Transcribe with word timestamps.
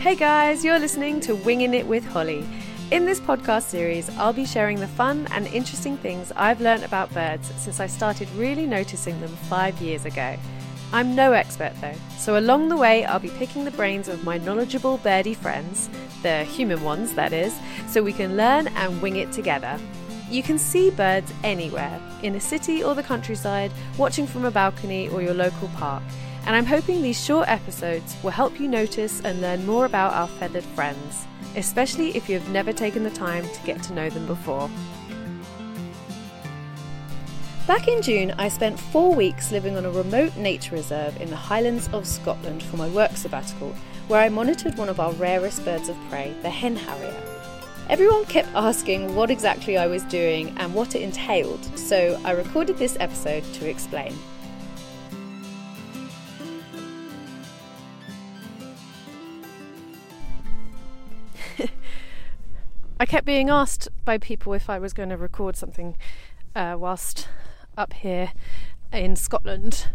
Hey 0.00 0.14
guys, 0.14 0.64
you're 0.64 0.78
listening 0.78 1.18
to 1.20 1.34
Winging 1.34 1.74
It 1.74 1.86
with 1.86 2.06
Holly. 2.06 2.46
In 2.92 3.06
this 3.06 3.18
podcast 3.18 3.62
series, 3.62 4.08
I'll 4.18 4.32
be 4.32 4.44
sharing 4.44 4.78
the 4.78 4.86
fun 4.86 5.26
and 5.32 5.48
interesting 5.48 5.96
things 5.96 6.30
I've 6.36 6.60
learned 6.60 6.84
about 6.84 7.12
birds 7.12 7.50
since 7.56 7.80
I 7.80 7.88
started 7.88 8.30
really 8.36 8.66
noticing 8.66 9.20
them 9.20 9.34
five 9.48 9.80
years 9.80 10.04
ago. 10.04 10.36
I'm 10.92 11.16
no 11.16 11.32
expert 11.32 11.72
though, 11.80 11.96
so 12.16 12.38
along 12.38 12.68
the 12.68 12.76
way, 12.76 13.04
I'll 13.04 13.18
be 13.18 13.30
picking 13.30 13.64
the 13.64 13.72
brains 13.72 14.06
of 14.06 14.22
my 14.22 14.38
knowledgeable 14.38 14.98
birdie 14.98 15.34
friends, 15.34 15.90
the 16.22 16.44
human 16.44 16.84
ones 16.84 17.14
that 17.14 17.32
is, 17.32 17.58
so 17.88 18.02
we 18.02 18.12
can 18.12 18.36
learn 18.36 18.68
and 18.68 19.02
wing 19.02 19.16
it 19.16 19.32
together. 19.32 19.80
You 20.30 20.42
can 20.42 20.58
see 20.58 20.90
birds 20.90 21.32
anywhere, 21.42 22.00
in 22.22 22.36
a 22.36 22.40
city 22.40 22.84
or 22.84 22.94
the 22.94 23.02
countryside, 23.02 23.72
watching 23.98 24.26
from 24.26 24.44
a 24.44 24.50
balcony 24.52 25.08
or 25.08 25.22
your 25.22 25.34
local 25.34 25.68
park. 25.68 26.02
And 26.46 26.54
I'm 26.54 26.66
hoping 26.66 27.02
these 27.02 27.22
short 27.22 27.48
episodes 27.48 28.16
will 28.22 28.30
help 28.30 28.60
you 28.60 28.68
notice 28.68 29.20
and 29.22 29.40
learn 29.40 29.66
more 29.66 29.84
about 29.84 30.14
our 30.14 30.28
feathered 30.28 30.64
friends 30.64 31.26
especially 31.56 32.14
if 32.14 32.28
you 32.28 32.38
have 32.38 32.48
never 32.50 32.72
taken 32.72 33.02
the 33.02 33.10
time 33.10 33.44
to 33.48 33.60
get 33.64 33.82
to 33.84 33.94
know 33.94 34.10
them 34.10 34.26
before. 34.26 34.70
Back 37.66 37.88
in 37.88 38.00
June, 38.00 38.32
I 38.38 38.48
spent 38.48 38.78
four 38.78 39.12
weeks 39.12 39.50
living 39.50 39.76
on 39.76 39.84
a 39.84 39.90
remote 39.90 40.36
nature 40.36 40.76
reserve 40.76 41.20
in 41.20 41.30
the 41.30 41.36
Highlands 41.36 41.88
of 41.92 42.06
Scotland 42.06 42.62
for 42.62 42.76
my 42.76 42.88
work 42.88 43.16
sabbatical, 43.16 43.74
where 44.06 44.20
I 44.20 44.28
monitored 44.28 44.78
one 44.78 44.88
of 44.88 45.00
our 45.00 45.12
rarest 45.14 45.64
birds 45.64 45.88
of 45.88 45.96
prey, 46.08 46.32
the 46.42 46.50
hen 46.50 46.76
harrier. 46.76 47.20
Everyone 47.88 48.24
kept 48.26 48.48
asking 48.54 49.14
what 49.14 49.30
exactly 49.30 49.76
I 49.76 49.86
was 49.86 50.02
doing 50.04 50.54
and 50.58 50.74
what 50.74 50.94
it 50.94 51.02
entailed, 51.02 51.64
so 51.76 52.20
I 52.24 52.32
recorded 52.32 52.78
this 52.78 52.96
episode 53.00 53.42
to 53.54 53.68
explain. 53.68 54.16
I 62.98 63.06
kept 63.06 63.26
being 63.26 63.50
asked 63.50 63.88
by 64.04 64.18
people 64.18 64.52
if 64.54 64.70
I 64.70 64.78
was 64.78 64.92
going 64.92 65.10
to 65.10 65.16
record 65.16 65.56
something 65.56 65.96
uh, 66.54 66.76
whilst 66.78 67.28
up 67.76 67.92
here 67.92 68.32
in 68.92 69.16
Scotland 69.16 69.88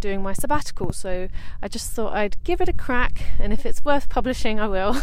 doing 0.00 0.22
my 0.22 0.32
sabbatical. 0.32 0.92
So 0.92 1.28
I 1.60 1.68
just 1.68 1.92
thought 1.92 2.14
I'd 2.14 2.42
give 2.44 2.60
it 2.60 2.68
a 2.68 2.72
crack, 2.72 3.22
and 3.38 3.52
if 3.52 3.66
it's 3.66 3.84
worth 3.84 4.08
publishing, 4.08 4.58
I 4.58 4.68
will. 4.68 4.96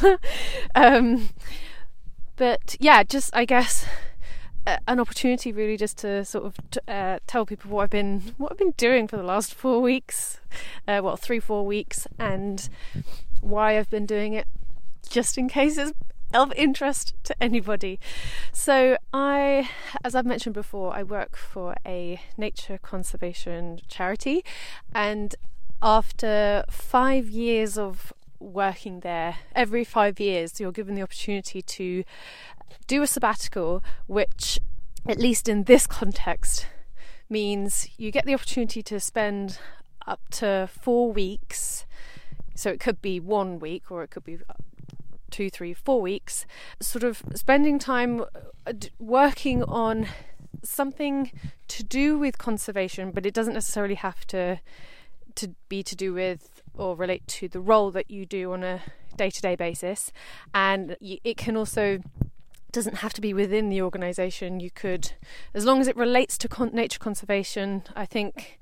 um, 0.75 1.29
but 2.35 2.75
yeah, 2.79 3.03
just 3.03 3.35
I 3.35 3.45
guess 3.45 3.85
an 4.87 4.99
opportunity 4.99 5.51
really 5.51 5.77
just 5.77 5.97
to 5.99 6.25
sort 6.25 6.45
of 6.45 6.57
t- 6.71 6.79
uh, 6.87 7.19
tell 7.27 7.45
people 7.45 7.69
what 7.69 7.83
I've 7.83 7.89
been 7.91 8.33
what 8.37 8.51
I've 8.51 8.57
been 8.57 8.73
doing 8.77 9.07
for 9.07 9.17
the 9.17 9.23
last 9.23 9.53
four 9.53 9.81
weeks, 9.81 10.39
uh, 10.87 11.01
well 11.03 11.17
three 11.17 11.39
four 11.39 11.65
weeks, 11.65 12.07
and 12.17 12.67
why 13.41 13.77
I've 13.77 13.89
been 13.89 14.05
doing 14.05 14.33
it, 14.33 14.47
just 15.07 15.37
in 15.37 15.47
case 15.47 15.77
it's 15.77 15.93
of 16.35 16.53
interest 16.53 17.13
to 17.23 17.35
anybody. 17.41 17.99
So, 18.51 18.97
I, 19.13 19.69
as 20.03 20.15
I've 20.15 20.25
mentioned 20.25 20.53
before, 20.53 20.93
I 20.93 21.03
work 21.03 21.35
for 21.35 21.75
a 21.85 22.21
nature 22.37 22.77
conservation 22.77 23.79
charity, 23.87 24.43
and 24.93 25.35
after 25.81 26.63
five 26.69 27.29
years 27.29 27.77
of 27.77 28.13
working 28.39 28.99
there, 29.01 29.37
every 29.55 29.83
five 29.83 30.19
years, 30.19 30.59
you're 30.59 30.71
given 30.71 30.95
the 30.95 31.01
opportunity 31.01 31.61
to 31.61 32.03
do 32.87 33.01
a 33.01 33.07
sabbatical, 33.07 33.83
which, 34.07 34.59
at 35.07 35.19
least 35.19 35.47
in 35.47 35.63
this 35.63 35.87
context, 35.87 36.67
means 37.29 37.89
you 37.97 38.11
get 38.11 38.25
the 38.25 38.33
opportunity 38.33 38.83
to 38.83 38.99
spend 38.99 39.59
up 40.07 40.21
to 40.31 40.69
four 40.71 41.11
weeks. 41.11 41.85
So 42.55 42.69
it 42.69 42.79
could 42.79 43.01
be 43.01 43.19
one 43.19 43.59
week 43.59 43.91
or 43.91 44.03
it 44.03 44.11
could 44.11 44.23
be 44.23 44.37
two, 45.35 45.49
three, 45.49 45.73
four 45.73 45.99
weeks, 46.01 46.45
sort 46.79 47.03
of 47.03 47.23
spending 47.33 47.77
time 47.77 48.13
uh, 48.65 48.73
working 48.99 49.63
on 49.63 50.07
something 50.63 51.31
to 51.67 51.83
do 51.83 52.17
with 52.17 52.37
conservation, 52.37 53.11
but 53.11 53.25
it 53.25 53.33
doesn't 53.33 53.53
necessarily 53.53 53.95
have 53.95 54.25
to 54.27 54.59
to 55.35 55.47
be 55.67 55.83
to 55.83 55.95
do 55.95 56.13
with 56.13 56.63
or 56.73 56.95
relate 56.95 57.27
to 57.27 57.49
the 57.49 57.59
role 57.59 57.91
that 57.91 58.09
you 58.09 58.25
do 58.25 58.53
on 58.53 58.63
a 58.63 58.79
day-to-day 59.17 59.55
basis, 59.55 60.11
and 60.53 60.95
it 61.01 61.37
can 61.37 61.57
also 61.57 61.99
doesn't 62.71 62.97
have 62.97 63.13
to 63.13 63.21
be 63.21 63.33
within 63.33 63.69
the 63.69 63.81
organisation. 63.81 64.59
You 64.59 64.71
could, 64.71 65.13
as 65.53 65.65
long 65.65 65.81
as 65.81 65.87
it 65.87 65.97
relates 65.97 66.37
to 66.37 66.47
con- 66.47 66.73
nature 66.73 66.99
conservation, 66.99 67.83
I 67.95 68.05
think 68.05 68.59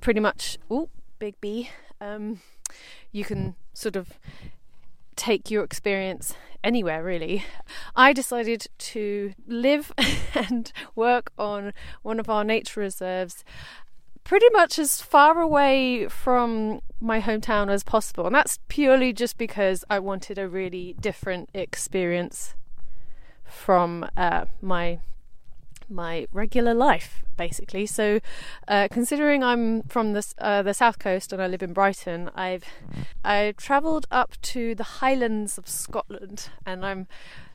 pretty 0.00 0.20
much. 0.20 0.58
Oh, 0.68 0.88
big 1.18 1.40
B. 1.40 1.70
Um, 2.00 2.40
you 3.12 3.24
can 3.24 3.54
sort 3.72 3.96
of 3.96 4.18
take 5.16 5.50
your 5.50 5.64
experience 5.64 6.34
anywhere 6.62 7.02
really. 7.02 7.44
I 7.94 8.12
decided 8.12 8.66
to 8.78 9.34
live 9.46 9.92
and 10.34 10.72
work 10.94 11.32
on 11.38 11.72
one 12.02 12.20
of 12.20 12.28
our 12.28 12.44
nature 12.44 12.80
reserves 12.80 13.44
pretty 14.24 14.46
much 14.52 14.76
as 14.76 15.00
far 15.00 15.40
away 15.40 16.08
from 16.08 16.80
my 17.00 17.20
hometown 17.20 17.70
as 17.70 17.84
possible. 17.84 18.26
And 18.26 18.34
that's 18.34 18.58
purely 18.66 19.12
just 19.12 19.38
because 19.38 19.84
I 19.88 20.00
wanted 20.00 20.36
a 20.36 20.48
really 20.48 20.96
different 21.00 21.48
experience 21.54 22.56
from 23.44 24.04
uh, 24.16 24.46
my 24.60 24.98
my 25.88 26.26
regular 26.32 26.74
life 26.74 27.22
basically. 27.36 27.86
So, 27.86 28.20
uh, 28.66 28.88
considering 28.90 29.44
I'm 29.44 29.82
from 29.82 30.12
the 30.12 30.26
uh, 30.38 30.62
the 30.62 30.74
south 30.74 30.98
coast 30.98 31.32
and 31.32 31.42
I 31.42 31.46
live 31.46 31.62
in 31.62 31.72
Brighton, 31.72 32.30
I've 32.34 32.64
I 33.24 33.54
travelled 33.56 34.06
up 34.10 34.40
to 34.42 34.74
the 34.74 34.84
Highlands 34.84 35.58
of 35.58 35.68
Scotland, 35.68 36.48
and 36.64 36.84
I'm 36.84 37.06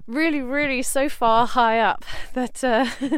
really, 0.07 0.41
really 0.41 0.81
so 0.81 1.09
far 1.09 1.47
high 1.47 1.79
up 1.79 2.05
that 2.33 2.63
uh, 2.63 2.85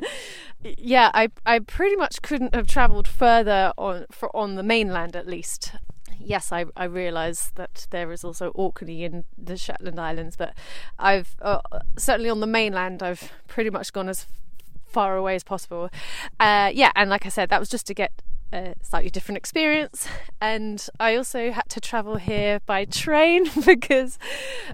yeah, 0.64 1.12
I 1.14 1.30
I 1.46 1.60
pretty 1.60 1.96
much 1.96 2.22
couldn't 2.22 2.56
have 2.56 2.68
travelled 2.68 3.08
further 3.08 3.74
on 3.78 4.06
for 4.12 4.36
on 4.36 4.56
the 4.56 4.64
mainland 4.64 5.16
at 5.16 5.28
least. 5.28 5.74
Yes, 6.26 6.54
I, 6.54 6.66
I 6.78 6.86
realise 6.86 7.52
that 7.56 7.88
there 7.90 8.10
is 8.14 8.24
also 8.24 8.50
Orkney 8.52 9.04
in 9.04 9.26
the 9.38 9.58
Shetland 9.58 10.00
Islands, 10.00 10.38
but 10.38 10.54
I've 10.98 11.36
uh, 11.42 11.60
certainly 11.98 12.30
on 12.30 12.40
the 12.40 12.48
mainland 12.48 13.04
I've 13.04 13.32
pretty 13.48 13.70
much 13.70 13.92
gone 13.92 14.08
as 14.08 14.26
far 14.94 15.18
away 15.18 15.36
as 15.36 15.44
possible. 15.44 15.90
Uh, 16.40 16.72
yeah, 16.74 16.92
and 16.96 17.10
like 17.10 17.26
I 17.26 17.30
said, 17.30 17.50
that 17.50 17.60
was 17.60 17.70
just 17.70 17.88
to 17.88 17.94
get 17.94 18.12
a 18.54 18.76
slightly 18.82 19.10
different 19.10 19.38
experience. 19.38 20.08
And 20.40 20.86
I 21.00 21.16
also 21.16 21.52
had 21.52 21.68
to 21.70 21.82
travel 21.82 22.18
here 22.18 22.60
by 22.66 22.86
train 22.86 23.50
because 23.66 24.18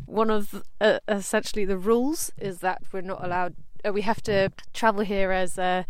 one 0.05 0.29
of 0.29 0.63
uh, 0.81 0.99
essentially 1.07 1.65
the 1.65 1.77
rules 1.77 2.31
is 2.37 2.59
that 2.59 2.83
we're 2.91 3.01
not 3.01 3.23
allowed. 3.23 3.55
Uh, 3.83 3.93
we 3.93 4.01
have 4.01 4.21
to 4.23 4.51
travel 4.73 5.03
here 5.03 5.31
as 5.31 5.57
uh, 5.57 5.83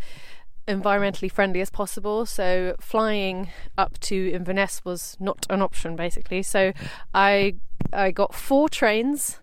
environmentally 0.68 1.30
friendly 1.30 1.60
as 1.60 1.70
possible. 1.70 2.24
So 2.24 2.76
flying 2.80 3.50
up 3.76 3.98
to 4.00 4.30
Inverness 4.30 4.84
was 4.84 5.16
not 5.18 5.46
an 5.50 5.60
option, 5.60 5.96
basically. 5.96 6.42
So 6.42 6.72
I 7.12 7.56
I 7.92 8.12
got 8.12 8.34
four 8.34 8.68
trains 8.68 9.40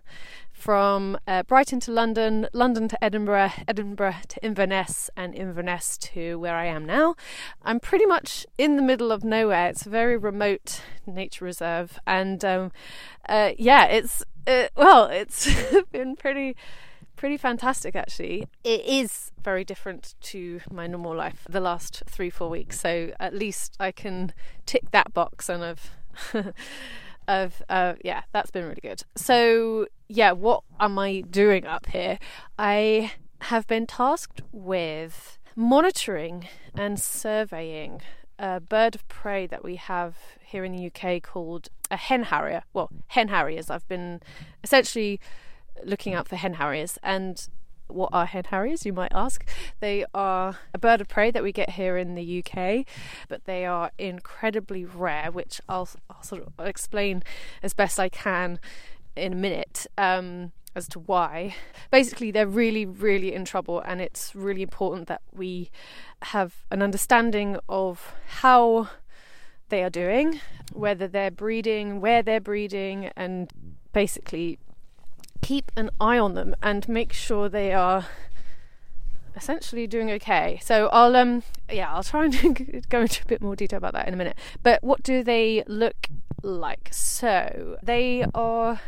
from 0.68 1.16
uh, 1.26 1.42
Brighton 1.44 1.80
to 1.80 1.90
London, 1.90 2.46
London 2.52 2.88
to 2.88 3.02
Edinburgh, 3.02 3.52
Edinburgh 3.66 4.16
to 4.28 4.44
Inverness, 4.44 5.08
and 5.16 5.34
Inverness 5.34 5.96
to 5.96 6.38
where 6.38 6.56
I 6.56 6.66
am 6.66 6.84
now. 6.84 7.14
I'm 7.62 7.80
pretty 7.80 8.04
much 8.04 8.46
in 8.58 8.76
the 8.76 8.82
middle 8.82 9.10
of 9.10 9.24
nowhere. 9.24 9.70
It's 9.70 9.86
a 9.86 9.88
very 9.88 10.18
remote 10.18 10.82
nature 11.06 11.46
reserve, 11.46 11.98
and 12.06 12.44
um, 12.44 12.72
uh, 13.26 13.52
yeah, 13.56 13.86
it's 13.86 14.22
uh, 14.46 14.66
well, 14.76 15.06
it's 15.10 15.48
been 15.90 16.16
pretty. 16.16 16.54
Pretty 17.16 17.36
fantastic, 17.38 17.96
actually. 17.96 18.46
It 18.62 18.84
is 18.84 19.32
very 19.42 19.64
different 19.64 20.14
to 20.20 20.60
my 20.70 20.86
normal 20.86 21.16
life 21.16 21.44
the 21.50 21.58
last 21.58 22.04
three, 22.06 22.30
four 22.30 22.48
weeks. 22.48 22.78
So 22.78 23.10
at 23.18 23.34
least 23.34 23.76
I 23.80 23.90
can 23.90 24.32
tick 24.66 24.92
that 24.92 25.12
box, 25.14 25.48
and 25.48 25.64
I've 25.64 25.90
of 27.28 27.62
uh, 27.68 27.94
yeah, 28.02 28.22
that's 28.32 28.50
been 28.50 28.64
really 28.64 28.80
good. 28.82 29.02
So 29.14 29.86
yeah, 30.08 30.32
what 30.32 30.64
am 30.80 30.98
I 30.98 31.20
doing 31.20 31.66
up 31.66 31.86
here? 31.86 32.18
I 32.58 33.12
have 33.42 33.66
been 33.68 33.86
tasked 33.86 34.42
with 34.50 35.38
monitoring 35.54 36.48
and 36.74 36.98
surveying 36.98 38.00
a 38.38 38.60
bird 38.60 38.94
of 38.94 39.06
prey 39.08 39.46
that 39.46 39.62
we 39.62 39.76
have 39.76 40.16
here 40.40 40.64
in 40.64 40.72
the 40.72 40.86
UK 40.86 41.22
called 41.22 41.68
a 41.90 41.96
hen 41.96 42.24
harrier. 42.24 42.62
Well, 42.72 42.90
hen 43.08 43.28
harriers. 43.28 43.70
I've 43.70 43.86
been 43.88 44.20
essentially 44.64 45.20
looking 45.84 46.14
out 46.14 46.26
for 46.26 46.36
hen 46.36 46.54
harriers 46.54 46.98
and 47.02 47.46
what 47.88 48.10
are 48.12 48.26
hen 48.26 48.44
harriers, 48.44 48.86
you 48.86 48.92
might 48.92 49.12
ask? 49.12 49.44
They 49.80 50.04
are 50.14 50.58
a 50.72 50.78
bird 50.78 51.00
of 51.00 51.08
prey 51.08 51.30
that 51.30 51.42
we 51.42 51.52
get 51.52 51.70
here 51.70 51.96
in 51.96 52.14
the 52.14 52.44
UK, 52.44 52.86
but 53.28 53.44
they 53.44 53.64
are 53.64 53.90
incredibly 53.98 54.84
rare, 54.84 55.30
which 55.30 55.60
I'll, 55.68 55.88
I'll 56.10 56.22
sort 56.22 56.46
of 56.46 56.66
explain 56.66 57.22
as 57.62 57.72
best 57.74 57.98
I 57.98 58.08
can 58.08 58.60
in 59.16 59.32
a 59.32 59.36
minute. 59.36 59.86
Um, 59.96 60.52
as 60.74 60.86
to 60.88 60.98
why. 61.00 61.56
Basically, 61.90 62.30
they're 62.30 62.46
really, 62.46 62.86
really 62.86 63.34
in 63.34 63.44
trouble, 63.44 63.80
and 63.80 64.00
it's 64.00 64.34
really 64.34 64.62
important 64.62 65.08
that 65.08 65.22
we 65.32 65.70
have 66.22 66.62
an 66.70 66.82
understanding 66.82 67.58
of 67.68 68.14
how 68.42 68.88
they 69.68 69.82
are 69.82 69.90
doing, 69.90 70.40
whether 70.72 71.08
they're 71.08 71.30
breeding, 71.30 72.00
where 72.00 72.22
they're 72.22 72.40
breeding, 72.40 73.10
and 73.16 73.50
basically 73.92 74.58
keep 75.42 75.70
an 75.76 75.90
eye 76.00 76.18
on 76.18 76.34
them 76.34 76.54
and 76.62 76.88
make 76.88 77.12
sure 77.12 77.48
they 77.48 77.72
are 77.72 78.06
essentially 79.36 79.86
doing 79.86 80.10
okay. 80.10 80.58
So 80.62 80.88
I'll 80.88 81.16
um 81.16 81.42
yeah, 81.70 81.92
I'll 81.92 82.02
try 82.02 82.24
and 82.24 82.86
go 82.88 83.02
into 83.02 83.22
a 83.22 83.26
bit 83.26 83.40
more 83.40 83.56
detail 83.56 83.78
about 83.78 83.94
that 83.94 84.08
in 84.08 84.14
a 84.14 84.16
minute. 84.16 84.36
But 84.62 84.82
what 84.82 85.02
do 85.02 85.22
they 85.22 85.64
look 85.66 86.08
like? 86.42 86.88
So 86.92 87.76
they 87.82 88.24
are 88.34 88.80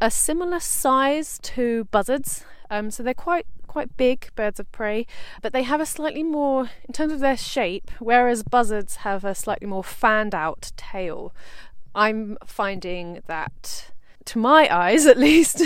a 0.00 0.10
similar 0.10 0.60
size 0.60 1.38
to 1.42 1.84
buzzards. 1.90 2.44
Um, 2.70 2.90
so 2.90 3.02
they're 3.02 3.14
quite 3.14 3.46
quite 3.66 3.96
big 3.96 4.28
birds 4.36 4.60
of 4.60 4.70
prey, 4.70 5.04
but 5.42 5.52
they 5.52 5.64
have 5.64 5.80
a 5.80 5.86
slightly 5.86 6.22
more, 6.22 6.70
in 6.86 6.92
terms 6.92 7.12
of 7.12 7.18
their 7.18 7.36
shape, 7.36 7.90
whereas 7.98 8.44
buzzards 8.44 8.96
have 8.96 9.24
a 9.24 9.34
slightly 9.34 9.66
more 9.66 9.82
fanned 9.82 10.32
out 10.32 10.70
tail. 10.76 11.34
I'm 11.92 12.36
finding 12.46 13.20
that 13.26 13.90
to 14.26 14.38
my 14.38 14.68
eyes 14.74 15.06
at 15.14 15.18
least, 15.18 15.62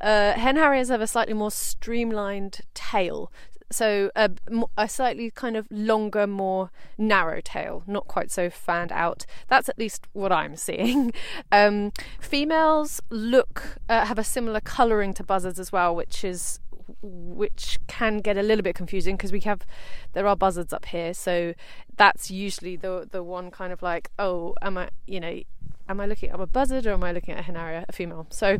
uh, 0.00 0.32
hen 0.32 0.56
harriers 0.56 0.88
have 0.88 1.00
a 1.00 1.06
slightly 1.06 1.34
more 1.34 1.50
streamlined 1.50 2.60
tail. 2.74 3.30
So 3.70 4.10
a, 4.16 4.30
a, 4.78 4.88
slightly 4.88 5.30
kind 5.30 5.54
of 5.54 5.66
longer, 5.70 6.26
more 6.26 6.70
narrow 6.96 7.42
tail, 7.42 7.82
not 7.86 8.08
quite 8.08 8.30
so 8.30 8.48
fanned 8.48 8.92
out. 8.92 9.26
That's 9.48 9.68
at 9.68 9.78
least 9.78 10.06
what 10.14 10.32
I'm 10.32 10.56
seeing. 10.56 11.12
Um, 11.50 11.92
females 12.20 13.00
look 13.10 13.78
uh, 13.88 14.04
have 14.04 14.18
a 14.18 14.24
similar 14.24 14.60
colouring 14.60 15.14
to 15.14 15.24
buzzards 15.24 15.58
as 15.58 15.72
well, 15.72 15.94
which 15.94 16.24
is 16.24 16.60
which 17.02 17.78
can 17.86 18.18
get 18.18 18.36
a 18.36 18.42
little 18.42 18.62
bit 18.62 18.74
confusing 18.74 19.16
because 19.16 19.32
we 19.32 19.40
have 19.40 19.66
there 20.12 20.26
are 20.26 20.36
buzzards 20.36 20.72
up 20.72 20.86
here, 20.86 21.14
so 21.14 21.54
that's 21.96 22.30
usually 22.30 22.76
the 22.76 23.08
the 23.10 23.22
one 23.22 23.50
kind 23.50 23.72
of 23.72 23.82
like 23.82 24.10
oh 24.18 24.54
am 24.62 24.78
I 24.78 24.90
you 25.06 25.20
know 25.20 25.40
am 25.88 26.00
I 26.00 26.06
looking 26.06 26.30
at 26.30 26.40
a 26.40 26.46
buzzard 26.46 26.86
or 26.86 26.92
am 26.92 27.04
I 27.04 27.12
looking 27.12 27.34
at 27.34 27.40
a 27.40 27.42
hen 27.42 27.54
harrier, 27.54 27.84
a 27.88 27.92
female? 27.92 28.26
So, 28.30 28.58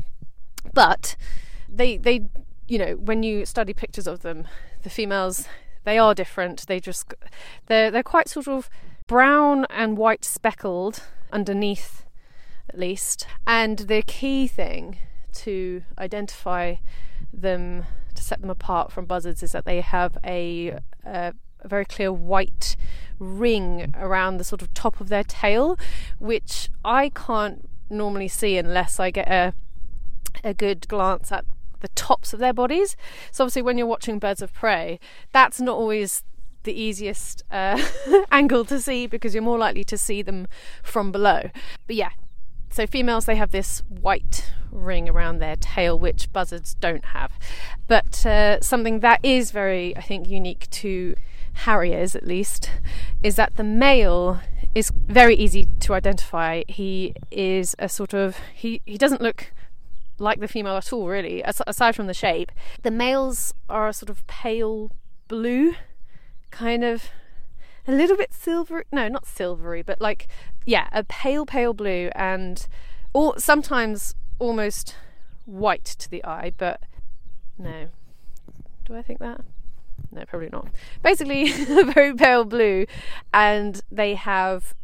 but 0.73 1.17
they 1.69 1.97
they 1.97 2.27
you 2.67 2.79
know 2.79 2.95
when 2.95 3.23
you 3.23 3.47
study 3.47 3.73
pictures 3.73 4.07
of 4.07 4.23
them, 4.23 4.47
the 4.83 4.91
females 4.91 5.47
they 5.85 5.99
are 5.99 6.15
different. 6.15 6.67
They 6.67 6.81
just 6.81 7.15
they're 7.67 7.91
they're 7.91 8.03
quite 8.03 8.29
sort 8.29 8.49
of 8.49 8.69
brown 9.07 9.67
and 9.71 9.97
white 9.97 10.25
speckled 10.25 11.03
underneath, 11.33 12.05
at 12.69 12.79
least. 12.79 13.27
And 13.47 13.79
the 13.79 14.03
key 14.07 14.47
thing 14.47 14.99
to 15.33 15.83
identify 15.99 16.77
them 17.33 17.85
to 18.15 18.23
set 18.23 18.41
them 18.41 18.51
apart 18.51 18.93
from 18.93 19.07
buzzards 19.07 19.43
is 19.43 19.53
that 19.53 19.65
they 19.65 19.81
have 19.81 20.19
a, 20.25 20.79
a, 21.05 21.33
a 21.61 21.69
very 21.69 21.85
clear 21.85 22.13
white 22.13 22.77
ring 23.19 23.93
around 23.97 24.37
the 24.37 24.45
sort 24.45 24.63
of 24.63 24.73
top 24.75 25.01
of 25.01 25.09
their 25.09 25.25
tail, 25.25 25.79
which 26.19 26.71
I 26.85 27.11
can't 27.11 27.69
normally 27.91 28.29
see 28.29 28.57
unless 28.57 29.01
I 29.01 29.11
get 29.11 29.29
a 29.29 29.55
a 30.45 30.55
good 30.55 30.87
glance 30.89 31.33
at 31.33 31.45
the 31.81 31.89
tops 31.89 32.33
of 32.33 32.39
their 32.39 32.53
bodies. 32.53 32.97
So 33.31 33.45
obviously, 33.45 33.63
when 33.63 33.79
you're 33.79 33.87
watching 33.87 34.19
birds 34.19 34.43
of 34.43 34.53
prey, 34.53 35.01
that's 35.33 35.61
not 35.61 35.77
always 35.77 36.23
the 36.65 36.73
easiest 36.73 37.45
uh, 37.51 37.83
angle 38.33 38.65
to 38.67 38.81
see 38.81 39.07
because 39.07 39.35
you're 39.35 39.43
more 39.43 39.59
likely 39.59 39.85
to 39.85 39.97
see 39.97 40.23
them 40.23 40.47
from 40.83 41.13
below. 41.13 41.51
But 41.87 41.97
yeah, 41.97 42.11
so 42.71 42.87
females 42.87 43.25
they 43.25 43.37
have 43.37 43.53
this 43.53 43.83
white 43.89 44.53
ring 44.71 45.09
around 45.09 45.39
their 45.39 45.57
tail, 45.57 45.99
which 45.99 46.33
buzzards 46.33 46.75
don't 46.75 47.07
have. 47.07 47.33
But 47.87 48.27
uh, 48.27 48.61
something 48.61 49.01
that 49.01 49.21
is 49.23 49.51
very, 49.51 49.97
I 49.97 50.03
think, 50.03 50.29
unique 50.29 50.69
to 50.71 51.15
harriers 51.59 52.15
at 52.15 52.27
least, 52.27 52.71
is 53.23 53.37
that 53.37 53.57
the 53.57 53.65
male 53.65 54.41
is 54.75 54.93
very 55.07 55.35
easy 55.35 55.69
to 55.81 55.95
identify. 55.95 56.63
He 56.69 57.15
is 57.31 57.75
a 57.79 57.89
sort 57.89 58.15
of 58.15 58.39
he 58.55 58.81
he 58.85 58.99
doesn't 58.99 59.21
look 59.21 59.53
like 60.19 60.41
the 60.41 60.49
female 60.49 60.77
at 60.77 60.93
all, 60.93 61.09
really, 61.09 61.43
aside 61.43 61.95
from 61.95 62.07
the 62.07 62.15
shape. 62.15 62.51
The 62.83 62.91
males 62.91 63.55
are 63.69 63.89
a 63.89 63.93
sort 63.93 64.11
of 64.11 64.27
pale 64.27 64.91
blue, 65.29 65.75
kind 66.51 66.83
of 66.85 67.11
a 67.87 67.93
little 67.93 68.17
bit 68.17 68.33
silvery. 68.33 68.85
No, 68.93 69.09
not 69.09 69.27
silvery, 69.27 69.83
but 69.83 70.01
like, 70.01 70.27
yeah, 70.67 70.89
a 70.93 71.05
pale, 71.05 71.47
pale 71.47 71.73
blue, 71.73 72.11
and 72.15 72.67
or 73.13 73.39
sometimes 73.39 74.15
almost 74.39 74.95
white 75.45 75.85
to 75.85 76.11
the 76.11 76.25
eye, 76.25 76.53
but 76.57 76.83
no. 77.57 77.89
Do 78.85 78.95
I 78.97 79.03
think 79.03 79.19
that? 79.21 79.41
No, 80.11 80.25
probably 80.25 80.49
not. 80.51 80.69
Basically, 81.03 81.51
very 81.93 82.15
pale 82.15 82.45
blue, 82.45 82.87
and 83.33 83.81
they 83.91 84.15
have 84.15 84.75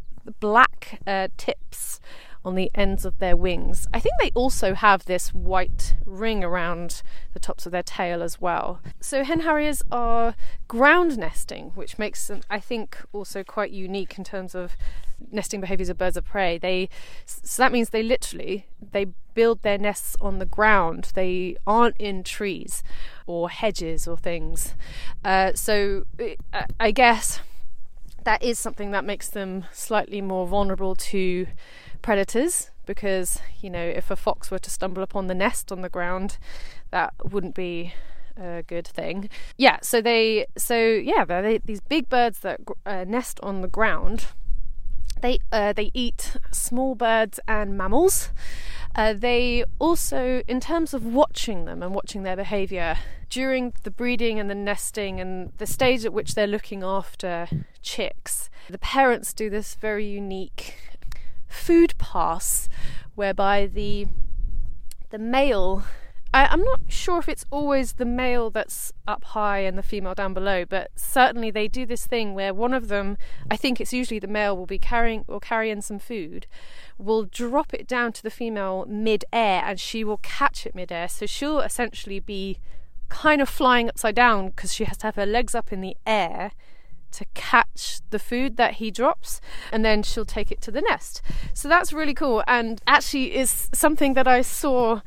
black 0.40 1.00
uh, 1.06 1.28
tips 1.36 2.00
on 2.44 2.54
the 2.54 2.70
ends 2.74 3.04
of 3.04 3.18
their 3.18 3.36
wings. 3.36 3.88
I 3.94 4.00
think 4.00 4.14
they 4.20 4.30
also 4.34 4.74
have 4.74 5.06
this 5.06 5.32
white 5.32 5.94
ring 6.04 6.44
around 6.44 7.02
the 7.32 7.40
tops 7.40 7.64
of 7.64 7.72
their 7.72 7.82
tail 7.82 8.22
as 8.22 8.40
well. 8.40 8.80
So 9.00 9.24
hen 9.24 9.40
harriers 9.40 9.82
are 9.90 10.34
ground 10.68 11.16
nesting, 11.16 11.70
which 11.74 11.98
makes 11.98 12.26
them, 12.26 12.42
I 12.50 12.60
think, 12.60 12.98
also 13.12 13.42
quite 13.44 13.70
unique 13.70 14.18
in 14.18 14.24
terms 14.24 14.54
of 14.54 14.76
nesting 15.32 15.60
behaviors 15.60 15.88
of 15.88 15.96
birds 15.96 16.18
of 16.18 16.24
prey. 16.26 16.58
They 16.58 16.90
so 17.24 17.62
that 17.62 17.72
means 17.72 17.90
they 17.90 18.02
literally 18.02 18.66
they 18.92 19.06
build 19.32 19.62
their 19.62 19.78
nests 19.78 20.16
on 20.20 20.38
the 20.38 20.46
ground. 20.46 21.12
They 21.14 21.56
aren't 21.66 21.96
in 21.96 22.24
trees 22.24 22.82
or 23.26 23.50
hedges 23.50 24.06
or 24.06 24.16
things. 24.16 24.74
Uh, 25.24 25.52
so 25.54 26.04
I 26.78 26.90
guess 26.90 27.40
that 28.24 28.42
is 28.42 28.58
something 28.58 28.90
that 28.90 29.04
makes 29.04 29.28
them 29.28 29.64
slightly 29.72 30.20
more 30.20 30.46
vulnerable 30.46 30.94
to 30.94 31.46
predators 32.02 32.70
because 32.86 33.38
you 33.60 33.70
know 33.70 33.82
if 33.82 34.10
a 34.10 34.16
fox 34.16 34.50
were 34.50 34.58
to 34.58 34.70
stumble 34.70 35.02
upon 35.02 35.26
the 35.26 35.34
nest 35.34 35.72
on 35.72 35.80
the 35.80 35.88
ground 35.88 36.36
that 36.90 37.14
wouldn't 37.22 37.54
be 37.54 37.94
a 38.36 38.62
good 38.66 38.86
thing. 38.86 39.30
Yeah 39.56 39.78
so 39.82 40.00
they 40.00 40.46
so 40.56 40.76
yeah 40.76 41.24
they 41.24 41.58
these 41.64 41.80
big 41.80 42.08
birds 42.08 42.40
that 42.40 42.60
uh, 42.84 43.04
nest 43.06 43.40
on 43.42 43.60
the 43.60 43.68
ground. 43.68 44.26
They 45.20 45.38
uh, 45.52 45.72
they 45.72 45.90
eat 45.94 46.36
small 46.52 46.94
birds 46.94 47.40
and 47.48 47.78
mammals 47.78 48.30
uh, 48.94 49.12
they 49.12 49.64
also 49.78 50.42
in 50.46 50.60
terms 50.60 50.94
of 50.94 51.04
watching 51.04 51.64
them 51.64 51.82
and 51.82 51.94
watching 51.94 52.22
their 52.22 52.36
behavior 52.36 52.96
during 53.28 53.72
the 53.82 53.90
breeding 53.90 54.38
and 54.38 54.48
the 54.48 54.54
nesting 54.54 55.20
and 55.20 55.52
the 55.58 55.66
stage 55.66 56.04
at 56.04 56.12
which 56.12 56.34
they're 56.34 56.46
looking 56.46 56.82
after 56.82 57.48
chicks 57.82 58.50
the 58.68 58.78
parents 58.78 59.32
do 59.32 59.50
this 59.50 59.74
very 59.74 60.06
unique 60.06 60.76
food 61.48 61.94
pass 61.98 62.68
whereby 63.14 63.66
the 63.66 64.06
the 65.10 65.18
male 65.18 65.84
I, 66.34 66.52
am 66.52 66.64
not 66.64 66.80
sure 66.88 67.20
if 67.20 67.28
it's 67.28 67.46
always 67.52 67.92
the 67.92 68.04
male 68.04 68.50
that's 68.50 68.92
up 69.06 69.22
high 69.22 69.60
and 69.60 69.78
the 69.78 69.84
female 69.84 70.14
down 70.14 70.34
below, 70.34 70.64
but 70.64 70.90
certainly 70.96 71.52
they 71.52 71.68
do 71.68 71.86
this 71.86 72.08
thing 72.08 72.34
where 72.34 72.52
one 72.52 72.74
of 72.74 72.88
them, 72.88 73.16
I 73.48 73.56
think 73.56 73.80
it's 73.80 73.92
usually 73.92 74.18
the 74.18 74.26
male, 74.26 74.56
will 74.56 74.66
be 74.66 74.80
carrying 74.80 75.24
or 75.28 75.38
carry 75.38 75.70
in 75.70 75.80
some 75.80 76.00
food, 76.00 76.48
will 76.98 77.24
drop 77.24 77.72
it 77.72 77.86
down 77.86 78.12
to 78.14 78.22
the 78.22 78.30
female 78.30 78.84
mid-air, 78.88 79.62
and 79.64 79.78
she 79.78 80.02
will 80.02 80.18
catch 80.18 80.66
it 80.66 80.74
mid-air. 80.74 81.08
So 81.08 81.24
she'll 81.24 81.60
essentially 81.60 82.18
be 82.18 82.58
kind 83.08 83.40
of 83.40 83.48
flying 83.48 83.88
upside 83.88 84.16
down 84.16 84.48
because 84.48 84.74
she 84.74 84.84
has 84.86 84.96
to 84.98 85.06
have 85.06 85.14
her 85.14 85.26
legs 85.26 85.54
up 85.54 85.72
in 85.72 85.82
the 85.82 85.96
air 86.04 86.50
to 87.12 87.24
catch 87.34 88.00
the 88.10 88.18
food 88.18 88.56
that 88.56 88.74
he 88.74 88.90
drops 88.90 89.40
and 89.70 89.84
then 89.84 90.02
she'll 90.02 90.24
take 90.24 90.50
it 90.50 90.60
to 90.62 90.72
the 90.72 90.80
nest. 90.80 91.22
So 91.52 91.68
that's 91.68 91.92
really 91.92 92.14
cool 92.14 92.42
and 92.48 92.82
actually 92.88 93.36
is 93.36 93.68
something 93.72 94.14
that 94.14 94.26
I 94.26 94.42
saw 94.42 95.00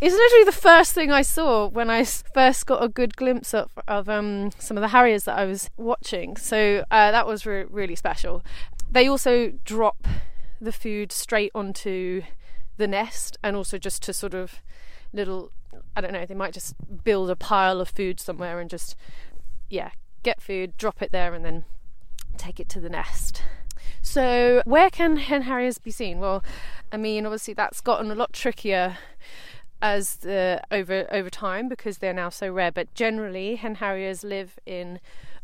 it's 0.00 0.14
literally 0.14 0.44
the 0.44 0.52
first 0.52 0.92
thing 0.92 1.10
I 1.10 1.22
saw 1.22 1.68
when 1.68 1.88
I 1.90 2.04
first 2.04 2.66
got 2.66 2.82
a 2.82 2.88
good 2.88 3.16
glimpse 3.16 3.54
of, 3.54 3.70
of 3.88 4.08
um, 4.08 4.50
some 4.58 4.76
of 4.76 4.82
the 4.82 4.88
harriers 4.88 5.24
that 5.24 5.38
I 5.38 5.46
was 5.46 5.70
watching. 5.76 6.36
So 6.36 6.84
uh, 6.90 7.10
that 7.10 7.26
was 7.26 7.46
re- 7.46 7.64
really 7.64 7.96
special. 7.96 8.44
They 8.90 9.08
also 9.08 9.52
drop 9.64 10.06
the 10.60 10.72
food 10.72 11.12
straight 11.12 11.52
onto 11.54 12.22
the 12.76 12.86
nest 12.86 13.38
and 13.42 13.56
also 13.56 13.78
just 13.78 14.02
to 14.02 14.12
sort 14.12 14.34
of 14.34 14.60
little 15.12 15.50
I 15.94 16.00
don't 16.00 16.12
know, 16.12 16.26
they 16.26 16.34
might 16.34 16.52
just 16.52 16.74
build 17.04 17.30
a 17.30 17.36
pile 17.36 17.80
of 17.80 17.88
food 17.88 18.20
somewhere 18.20 18.60
and 18.60 18.68
just 18.68 18.96
yeah, 19.70 19.90
get 20.22 20.40
food, 20.40 20.76
drop 20.76 21.02
it 21.02 21.10
there, 21.10 21.34
and 21.34 21.44
then 21.44 21.64
take 22.36 22.60
it 22.60 22.68
to 22.70 22.80
the 22.80 22.88
nest. 22.90 23.42
So, 24.02 24.62
where 24.64 24.90
can 24.90 25.16
hen 25.16 25.42
harriers 25.42 25.78
be 25.78 25.90
seen? 25.90 26.20
Well, 26.20 26.44
I 26.92 26.96
mean, 26.96 27.26
obviously 27.26 27.54
that's 27.54 27.80
gotten 27.80 28.10
a 28.10 28.14
lot 28.14 28.32
trickier 28.32 28.98
as 29.86 30.16
the 30.16 30.60
over 30.72 31.06
over 31.12 31.30
time 31.30 31.68
because 31.68 31.98
they're 31.98 32.12
now 32.12 32.28
so 32.28 32.50
rare. 32.50 32.72
But 32.72 32.92
generally, 32.94 33.54
hen 33.54 33.76
harriers 33.76 34.24
live 34.24 34.58
in 34.66 34.98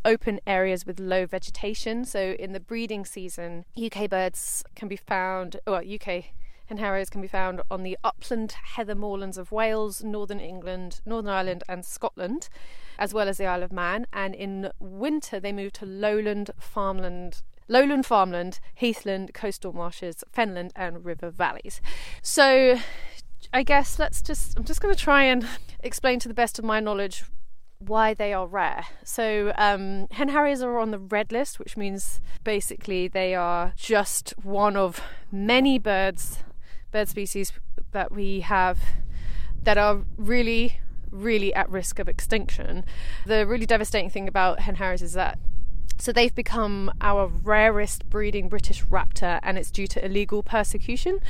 open 0.04 0.40
areas 0.48 0.84
with 0.84 0.98
low 0.98 1.26
vegetation. 1.26 2.04
So, 2.04 2.32
in 2.32 2.52
the 2.52 2.58
breeding 2.58 3.04
season, 3.04 3.64
UK 3.80 4.10
birds 4.10 4.64
can 4.74 4.88
be 4.88 4.96
found. 4.96 5.60
Well, 5.64 5.82
UK 5.88 6.24
hen 6.66 6.78
harriers 6.78 7.08
can 7.08 7.20
be 7.20 7.28
found 7.28 7.62
on 7.70 7.84
the 7.84 7.96
upland 8.02 8.56
heather 8.74 8.96
moorlands 8.96 9.38
of 9.38 9.52
Wales, 9.52 10.02
Northern 10.02 10.40
England, 10.40 11.02
Northern 11.06 11.30
Ireland, 11.30 11.62
and 11.68 11.84
Scotland 11.84 12.48
as 12.98 13.14
well 13.14 13.28
as 13.28 13.38
the 13.38 13.46
Isle 13.46 13.62
of 13.62 13.72
Man. 13.72 14.06
And 14.12 14.34
in 14.34 14.70
winter, 14.80 15.38
they 15.38 15.52
move 15.52 15.72
to 15.74 15.86
lowland 15.86 16.50
farmland 16.58 17.42
lowland 17.68 18.04
farmland, 18.04 18.60
heathland, 18.74 19.32
coastal 19.32 19.72
marshes, 19.72 20.22
fenland, 20.30 20.72
and 20.76 21.04
river 21.04 21.30
valleys. 21.30 21.80
So, 22.20 22.78
I 23.52 23.62
guess 23.62 23.98
let's 23.98 24.22
just, 24.22 24.58
I'm 24.58 24.64
just 24.64 24.80
going 24.80 24.94
to 24.94 25.00
try 25.00 25.24
and 25.24 25.46
explain 25.80 26.18
to 26.20 26.28
the 26.28 26.34
best 26.34 26.58
of 26.58 26.64
my 26.64 26.80
knowledge 26.80 27.24
why 27.78 28.14
they 28.14 28.32
are 28.32 28.46
rare. 28.46 28.86
So, 29.04 29.52
um, 29.56 30.06
hen 30.12 30.28
harriers 30.28 30.62
are 30.62 30.78
on 30.78 30.90
the 30.90 30.98
red 30.98 31.32
list, 31.32 31.58
which 31.58 31.76
means 31.76 32.20
basically 32.44 33.08
they 33.08 33.34
are 33.34 33.72
just 33.76 34.34
one 34.42 34.76
of 34.76 35.00
many 35.30 35.78
birds, 35.78 36.38
bird 36.90 37.08
species 37.08 37.52
that 37.92 38.12
we 38.12 38.40
have 38.40 38.78
that 39.62 39.78
are 39.78 40.02
really, 40.16 40.80
really 41.10 41.54
at 41.54 41.68
risk 41.68 41.98
of 41.98 42.08
extinction. 42.08 42.84
The 43.26 43.46
really 43.46 43.66
devastating 43.66 44.10
thing 44.10 44.28
about 44.28 44.60
hen 44.60 44.76
harriers 44.76 45.02
is 45.02 45.12
that 45.14 45.38
so 45.98 46.10
they've 46.10 46.34
become 46.34 46.90
our 47.00 47.28
rarest 47.28 48.10
breeding 48.10 48.48
British 48.48 48.84
raptor, 48.86 49.38
and 49.44 49.56
it's 49.56 49.70
due 49.70 49.86
to 49.86 50.04
illegal 50.04 50.42
persecution. 50.42 51.20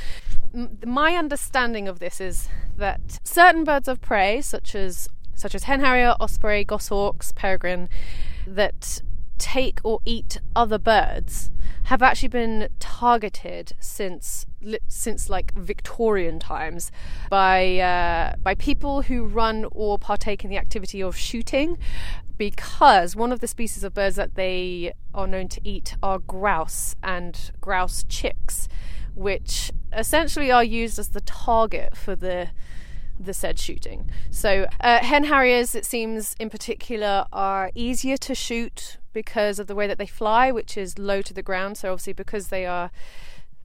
My 0.85 1.17
understanding 1.17 1.89
of 1.89 1.99
this 1.99 2.21
is 2.21 2.49
that 2.77 3.21
certain 3.25 3.65
birds 3.65 3.89
of 3.89 4.01
prey, 4.01 4.41
such 4.43 4.75
as 4.75 5.09
such 5.35 5.55
as 5.55 5.65
hen 5.65 5.81
harrier, 5.81 6.15
osprey, 6.21 6.65
goshawks, 6.65 7.33
peregrine, 7.33 7.89
that 8.47 9.03
take 9.39 9.81
or 9.83 10.01
eat 10.05 10.41
other 10.55 10.79
birds 10.79 11.51
have 11.85 12.01
actually 12.01 12.29
been 12.29 12.69
targeted 12.79 13.73
since 13.81 14.47
since 14.87 15.29
like 15.29 15.53
Victorian 15.55 16.39
times 16.39 16.93
by 17.29 17.79
uh, 17.79 18.37
by 18.43 18.55
people 18.55 19.03
who 19.03 19.25
run 19.25 19.67
or 19.73 19.99
partake 19.99 20.45
in 20.45 20.51
the 20.51 20.57
activity 20.57 21.03
of 21.03 21.17
shooting 21.17 21.77
because 22.39 23.17
one 23.17 23.33
of 23.33 23.41
the 23.41 23.49
species 23.49 23.83
of 23.83 23.95
birds 23.95 24.17
that 24.17 24.37
they 24.37 24.93
are 25.13 25.27
known 25.27 25.49
to 25.49 25.61
eat 25.65 25.97
are 26.03 26.19
grouse 26.19 26.95
and 27.03 27.51
grouse 27.61 28.05
chicks 28.09 28.69
which 29.15 29.73
essentially 29.93 30.51
are 30.51 30.65
used 30.65 30.99
as 30.99 31.09
the 31.09 31.21
target 31.21 31.97
for 31.97 32.15
the 32.17 32.49
the 33.21 33.35
said 33.35 33.59
shooting. 33.59 34.11
So, 34.31 34.67
uh, 34.81 34.99
hen 34.99 35.25
harriers, 35.25 35.75
it 35.75 35.85
seems 35.85 36.35
in 36.41 36.51
particular, 36.51 37.27
are 37.33 37.71
easier 37.75 38.17
to 38.17 38.35
shoot 38.35 38.97
because 39.13 39.59
of 39.59 39.69
the 39.69 39.75
way 39.77 39.87
that 39.87 39.99
they 39.99 40.07
fly, 40.07 40.51
which 40.51 40.77
is 40.77 40.99
low 40.99 41.23
to 41.23 41.35
the 41.35 41.43
ground. 41.43 41.77
So, 41.77 41.93
obviously, 41.93 42.15
because 42.15 42.49
they 42.49 42.67
are 42.67 42.91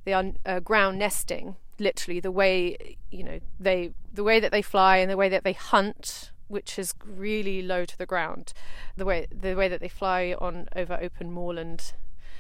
they 0.06 0.14
are 0.14 0.26
uh, 0.46 0.60
ground 0.60 1.00
nesting, 1.00 1.56
literally 1.80 2.20
the 2.20 2.32
way 2.32 2.98
you 3.12 3.24
know 3.24 3.40
they 3.60 3.92
the 4.14 4.24
way 4.24 4.40
that 4.40 4.52
they 4.52 4.62
fly 4.62 4.98
and 4.98 5.10
the 5.10 5.18
way 5.18 5.30
that 5.30 5.44
they 5.44 5.54
hunt 5.54 6.32
which 6.48 6.80
is 6.80 6.94
really 7.06 7.62
low 7.62 7.86
to 7.86 7.98
the 7.98 8.06
ground 8.06 8.54
the 8.96 9.06
way 9.06 9.28
the 9.32 9.56
way 9.56 9.68
that 9.68 9.80
they 9.80 9.88
fly 9.88 10.36
on 10.40 10.68
over 10.76 10.98
open 11.02 11.32
moorland 11.32 11.94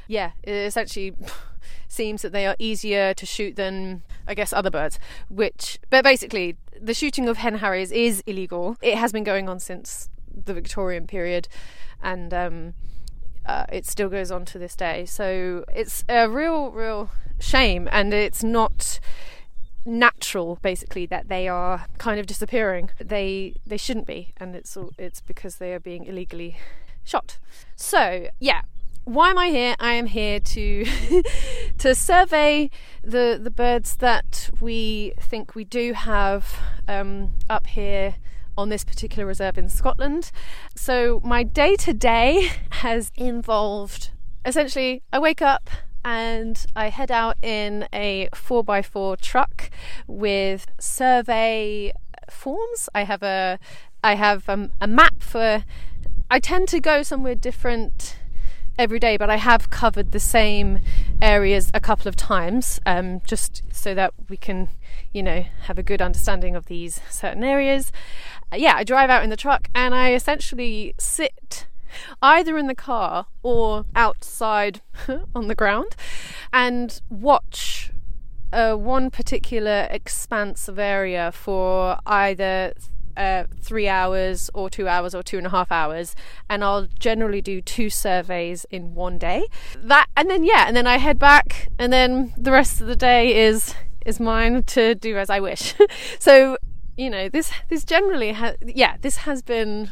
yeah, 0.07 0.31
it 0.43 0.51
essentially 0.51 1.13
seems 1.87 2.21
that 2.21 2.31
they 2.31 2.45
are 2.45 2.55
easier 2.59 3.13
to 3.13 3.25
shoot 3.25 3.55
than 3.55 4.03
I 4.27 4.33
guess 4.33 4.53
other 4.53 4.71
birds. 4.71 4.99
Which, 5.29 5.79
but 5.89 6.03
basically, 6.03 6.57
the 6.79 6.93
shooting 6.93 7.27
of 7.27 7.37
hen 7.37 7.55
harriers 7.55 7.91
is 7.91 8.23
illegal. 8.25 8.77
It 8.81 8.97
has 8.97 9.11
been 9.11 9.23
going 9.23 9.49
on 9.49 9.59
since 9.59 10.09
the 10.45 10.53
Victorian 10.53 11.07
period, 11.07 11.47
and 12.01 12.33
um, 12.33 12.73
uh, 13.45 13.65
it 13.71 13.85
still 13.85 14.09
goes 14.09 14.31
on 14.31 14.45
to 14.45 14.59
this 14.59 14.75
day. 14.75 15.05
So 15.05 15.65
it's 15.73 16.03
a 16.09 16.29
real, 16.29 16.71
real 16.71 17.09
shame, 17.39 17.87
and 17.91 18.13
it's 18.13 18.43
not 18.43 18.99
natural 19.87 20.59
basically 20.61 21.05
that 21.05 21.29
they 21.29 21.47
are 21.47 21.85
kind 21.97 22.19
of 22.19 22.25
disappearing 22.25 22.89
they 22.99 23.55
they 23.65 23.77
shouldn't 23.77 24.05
be 24.05 24.33
and 24.35 24.53
it's 24.53 24.75
all 24.75 24.91
it's 24.97 25.21
because 25.21 25.55
they 25.55 25.73
are 25.73 25.79
being 25.79 26.03
illegally 26.03 26.57
shot 27.05 27.37
so 27.77 28.27
yeah 28.37 28.63
why 29.07 29.29
am 29.29 29.37
I 29.37 29.47
here? 29.47 29.73
I 29.79 29.93
am 29.93 30.05
here 30.07 30.37
to 30.37 30.85
to 31.77 31.95
survey 31.95 32.69
the 33.01 33.39
the 33.41 33.49
birds 33.49 33.95
that 33.97 34.49
we 34.59 35.13
think 35.17 35.55
we 35.55 35.63
do 35.63 35.93
have 35.93 36.53
um, 36.89 37.33
up 37.49 37.67
here 37.67 38.15
on 38.57 38.67
this 38.67 38.83
particular 38.83 39.25
reserve 39.25 39.57
in 39.57 39.69
Scotland. 39.69 40.29
So 40.75 41.21
my 41.23 41.43
day 41.43 41.77
to 41.77 41.93
day 41.93 42.51
has 42.83 43.13
involved 43.15 44.11
essentially 44.45 45.03
I 45.13 45.19
wake 45.19 45.41
up 45.41 45.69
and 46.03 46.65
I 46.75 46.89
head 46.89 47.09
out 47.09 47.37
in 47.41 47.87
a 47.93 48.27
4x4 48.33 49.21
truck 49.21 49.69
with 50.05 50.67
survey 50.81 51.93
forms. 52.29 52.89
I 52.93 53.05
have 53.05 53.23
a 53.23 53.57
I 54.03 54.15
have 54.15 54.49
um, 54.49 54.73
a 54.81 54.87
map 54.87 55.23
for 55.23 55.63
I 56.29 56.41
tend 56.41 56.67
to 56.69 56.81
go 56.81 57.03
somewhere 57.03 57.35
different 57.35 58.16
every 58.77 58.99
day, 58.99 59.17
but 59.17 59.29
I 59.29 59.37
have 59.37 59.69
covered 59.69 60.11
the 60.11 60.19
same 60.19 60.79
areas 61.21 61.71
a 61.73 61.79
couple 61.79 62.07
of 62.07 62.15
times, 62.15 62.79
um, 62.85 63.21
just 63.25 63.63
so 63.71 63.93
that 63.95 64.13
we 64.29 64.37
can, 64.37 64.69
you 65.13 65.23
know, 65.23 65.45
have 65.63 65.77
a 65.77 65.83
good 65.83 66.01
understanding 66.01 66.55
of 66.55 66.67
these 66.67 67.01
certain 67.09 67.43
areas. 67.43 67.91
Uh, 68.51 68.57
yeah, 68.57 68.75
I 68.75 68.83
drive 68.83 69.09
out 69.09 69.23
in 69.23 69.29
the 69.29 69.37
truck 69.37 69.69
and 69.73 69.95
I 69.95 70.13
essentially 70.13 70.93
sit 70.99 71.67
either 72.21 72.57
in 72.57 72.67
the 72.67 72.75
car 72.75 73.27
or 73.43 73.85
outside 73.95 74.81
on 75.35 75.47
the 75.47 75.55
ground 75.55 75.95
and 76.53 77.01
watch 77.09 77.91
uh, 78.53 78.75
one 78.75 79.09
particular 79.09 79.87
expanse 79.89 80.67
of 80.67 80.79
area 80.79 81.31
for 81.31 81.97
either 82.05 82.73
uh, 83.17 83.45
three 83.59 83.87
hours 83.87 84.49
or 84.53 84.69
two 84.69 84.87
hours 84.87 85.13
or 85.13 85.23
two 85.23 85.37
and 85.37 85.47
a 85.47 85.49
half 85.49 85.71
hours, 85.71 86.15
and 86.49 86.63
I'll 86.63 86.87
generally 86.99 87.41
do 87.41 87.61
two 87.61 87.89
surveys 87.89 88.65
in 88.69 88.95
one 88.95 89.17
day. 89.17 89.47
That 89.75 90.07
and 90.15 90.29
then 90.29 90.43
yeah, 90.43 90.65
and 90.67 90.77
then 90.77 90.87
I 90.87 90.97
head 90.97 91.19
back, 91.19 91.69
and 91.77 91.91
then 91.91 92.33
the 92.37 92.51
rest 92.51 92.79
of 92.79 92.87
the 92.87 92.95
day 92.95 93.45
is 93.45 93.75
is 94.05 94.19
mine 94.19 94.63
to 94.63 94.95
do 94.95 95.17
as 95.17 95.29
I 95.29 95.39
wish. 95.39 95.73
so 96.19 96.57
you 96.95 97.09
know 97.09 97.29
this 97.29 97.51
this 97.69 97.83
generally 97.83 98.31
has 98.31 98.55
yeah 98.65 98.97
this 99.01 99.17
has 99.17 99.41
been 99.41 99.89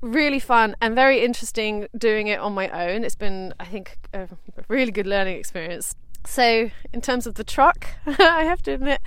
really 0.00 0.38
fun 0.38 0.76
and 0.80 0.94
very 0.94 1.24
interesting 1.24 1.88
doing 1.96 2.28
it 2.28 2.38
on 2.38 2.52
my 2.52 2.68
own. 2.68 3.04
It's 3.04 3.16
been, 3.16 3.54
I 3.58 3.64
think, 3.64 3.98
a 4.12 4.28
really 4.68 4.92
good 4.92 5.06
learning 5.06 5.36
experience. 5.36 5.94
So, 6.24 6.70
in 6.92 7.00
terms 7.00 7.26
of 7.26 7.34
the 7.34 7.44
truck, 7.44 7.88
I 8.06 8.44
have 8.44 8.62
to 8.62 8.72
admit 8.72 9.00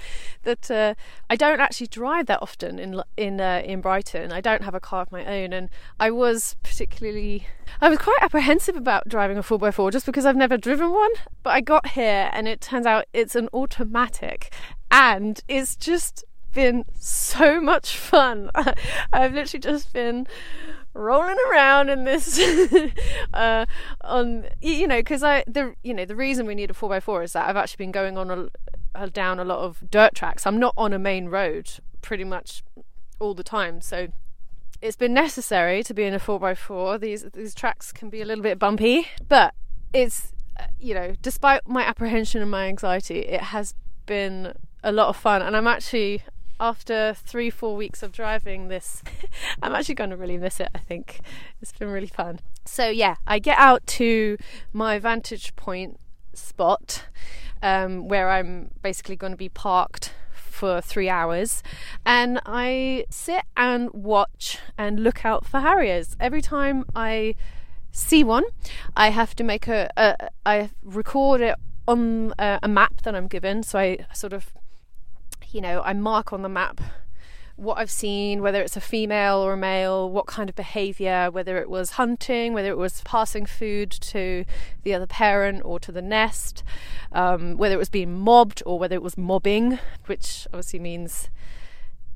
that 0.44 0.70
uh, 0.70 0.96
I 1.30 1.36
don't 1.36 1.62
actually 1.62 1.88
drive 1.88 2.26
that 2.28 2.42
often 2.42 2.78
in 2.78 3.02
in 3.16 3.40
uh, 3.40 3.62
in 3.64 3.82
Brighton. 3.82 4.32
I 4.32 4.42
don't 4.42 4.64
have 4.64 4.76
a 4.76 4.80
car 4.80 5.02
of 5.02 5.12
my 5.12 5.26
own, 5.26 5.54
and 5.54 5.70
I 6.00 6.12
was 6.12 6.56
particularly 6.62 7.48
I 7.82 7.90
was 7.90 8.00
quite 8.00 8.20
apprehensive 8.22 8.76
about 8.76 9.08
driving 9.08 9.38
a 9.38 9.44
four 9.44 9.66
x 9.66 9.76
four 9.76 9.92
just 9.92 10.06
because 10.06 10.26
I've 10.26 10.36
never 10.36 10.58
driven 10.58 10.92
one. 10.92 11.12
But 11.42 11.52
I 11.52 11.62
got 11.62 11.90
here, 11.90 12.30
and 12.34 12.48
it 12.48 12.62
turns 12.62 12.86
out 12.86 13.06
it's 13.14 13.36
an 13.36 13.48
automatic, 13.54 14.54
and 14.92 15.42
it's 15.48 15.76
just 15.76 16.26
been 16.54 16.86
so 17.00 17.62
much 17.62 17.98
fun. 17.98 18.50
I've 19.14 19.34
literally 19.34 19.62
just 19.62 19.94
been 19.94 20.28
rolling 20.96 21.38
around 21.52 21.90
in 21.90 22.06
this 22.06 22.40
uh, 23.34 23.66
on 24.02 24.46
you 24.62 24.88
know 24.88 25.00
because 25.00 25.24
I 25.24 25.44
the 25.46 25.75
you 25.84 25.94
know 25.94 26.06
the 26.06 26.16
reason 26.16 26.46
we 26.46 26.56
need 26.56 26.72
a 26.72 26.74
4x4 26.74 27.25
is 27.25 27.34
that 27.34 27.48
I've 27.48 27.58
actually 27.58 27.86
been 27.86 27.92
going 27.92 28.18
on 28.18 28.50
a, 28.96 29.10
down 29.10 29.40
a 29.40 29.44
lot 29.44 29.60
of 29.60 29.84
dirt 29.90 30.16
tracks. 30.16 30.48
I'm 30.48 30.60
not 30.60 30.74
on 30.78 30.94
a 30.94 31.00
main 31.00 31.28
road 31.28 31.70
pretty 32.02 32.24
much 32.24 32.64
all 33.20 33.34
the 33.34 33.44
time 33.44 33.82
so 33.82 34.08
it's 34.82 34.98
been 34.98 35.14
necessary 35.14 35.84
to 35.84 35.94
be 35.94 36.04
in 36.04 36.14
a 36.14 36.20
4x4 36.20 37.00
these 37.00 37.24
these 37.34 37.56
tracks 37.56 37.92
can 37.92 38.10
be 38.10 38.22
a 38.22 38.25
little 38.25 38.44
bit 38.44 38.60
bumpy 38.60 39.08
but 39.28 39.54
it's 39.94 40.34
uh, 40.60 40.66
you 40.80 40.94
know 40.94 41.14
despite 41.22 41.68
my 41.68 41.82
apprehension 41.82 42.42
and 42.42 42.52
my 42.52 42.68
anxiety 42.68 43.20
it 43.20 43.42
has 43.42 43.74
been 44.06 44.54
a 44.86 44.92
lot 44.92 45.10
of 45.10 45.18
fun. 45.18 45.42
And 45.42 45.58
I'm 45.58 45.68
actually 45.68 46.22
after 46.60 47.14
three, 47.14 47.50
four 47.50 47.76
weeks 47.76 48.04
of 48.04 48.12
driving 48.12 48.68
this, 48.68 49.04
I'm 49.62 49.74
actually 49.74 49.96
going 49.96 50.10
to 50.12 50.18
really 50.18 50.38
miss 50.38 50.60
it, 50.60 50.70
I 50.74 50.80
think. 50.80 51.22
It's 51.62 51.72
been 51.72 51.90
really 51.90 52.08
fun. 52.08 52.40
So, 52.66 52.88
yeah, 52.90 53.16
I 53.28 53.40
get 53.40 53.58
out 53.58 53.86
to 53.88 54.38
my 54.74 55.00
vantage 55.00 55.56
point 55.56 56.00
spot 56.34 57.06
um, 57.62 58.08
where 58.08 58.30
I'm 58.30 58.72
basically 58.82 59.16
going 59.16 59.34
to 59.34 59.38
be 59.38 59.50
parked 59.50 60.14
for 60.34 60.80
three 60.80 61.10
hours 61.10 61.62
and 62.06 62.40
I 62.46 63.06
sit 63.10 63.44
and 63.58 63.90
watch 63.92 64.60
and 64.78 65.04
look 65.04 65.26
out 65.26 65.46
for 65.46 65.60
harriers. 65.60 66.16
Every 66.20 66.42
time 66.42 66.86
I 66.96 67.36
see 67.92 68.24
one, 68.24 68.46
I 68.96 69.10
have 69.10 69.36
to 69.36 69.44
make 69.44 69.68
a, 69.68 69.92
a 69.98 70.30
I 70.46 70.70
record 70.84 71.42
it 71.42 71.56
on 71.88 72.34
a, 72.40 72.60
a 72.64 72.68
map 72.68 73.02
that 73.04 73.16
I'm 73.16 73.28
given. 73.28 73.64
So 73.64 73.80
I 73.80 74.06
sort 74.14 74.34
of 74.34 74.54
you 75.52 75.62
know, 75.62 75.82
I 75.84 75.94
mark 75.94 76.34
on 76.34 76.42
the 76.42 76.50
map 76.50 76.82
what 77.56 77.78
I've 77.78 77.92
seen, 77.92 78.42
whether 78.42 78.62
it's 78.62 78.75
a 78.75 78.82
female 78.82 79.38
or 79.38 79.54
a 79.54 79.58
male, 79.58 80.10
what 80.10 80.25
kind 80.25 80.50
of 80.50 80.56
behavior, 80.56 81.30
whether 81.32 81.58
it 81.58 81.70
was 81.70 81.92
hunting, 81.92 82.54
whether 82.54 82.70
it 82.70 82.78
was 82.78 83.02
passing 83.06 83.46
food 83.46 83.92
to 83.92 84.44
the 84.84 84.94
other 84.94 85.08
parent 85.08 85.62
or 85.64 85.80
to 85.80 85.92
the 85.92 86.02
nest, 86.02 86.64
um, 87.14 87.56
whether 87.56 87.75
it 87.75 87.80
was 87.80 87.90
being 87.90 88.14
mobbed 88.14 88.62
or 88.66 88.78
whether 88.78 88.96
it 88.96 89.02
was 89.02 89.18
mobbing, 89.18 89.80
which 90.06 90.48
obviously 90.48 90.80
means 90.80 91.30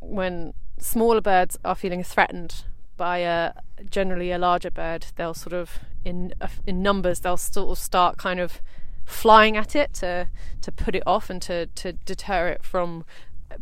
when 0.02 0.54
smaller 0.78 1.22
birds 1.22 1.58
are 1.64 1.76
feeling 1.76 2.04
threatened 2.04 2.66
by 2.98 3.20
a 3.20 3.54
generally 3.90 4.32
a 4.32 4.38
larger 4.38 4.72
bird, 4.72 5.06
they'll 5.16 5.34
sort 5.34 5.54
of 5.54 5.80
in 6.04 6.34
in 6.66 6.82
numbers 6.82 7.22
they'll 7.22 7.38
sort 7.38 7.70
of 7.70 7.78
start 7.78 8.18
kind 8.18 8.40
of 8.40 8.62
flying 9.10 9.58
at 9.58 9.76
it 9.76 9.94
to 9.94 10.28
to 10.62 10.72
put 10.72 10.96
it 10.96 11.04
off 11.06 11.30
and 11.30 11.42
to 11.42 11.66
to 11.68 11.94
deter 11.94 12.48
it 12.48 12.64
from 12.64 13.04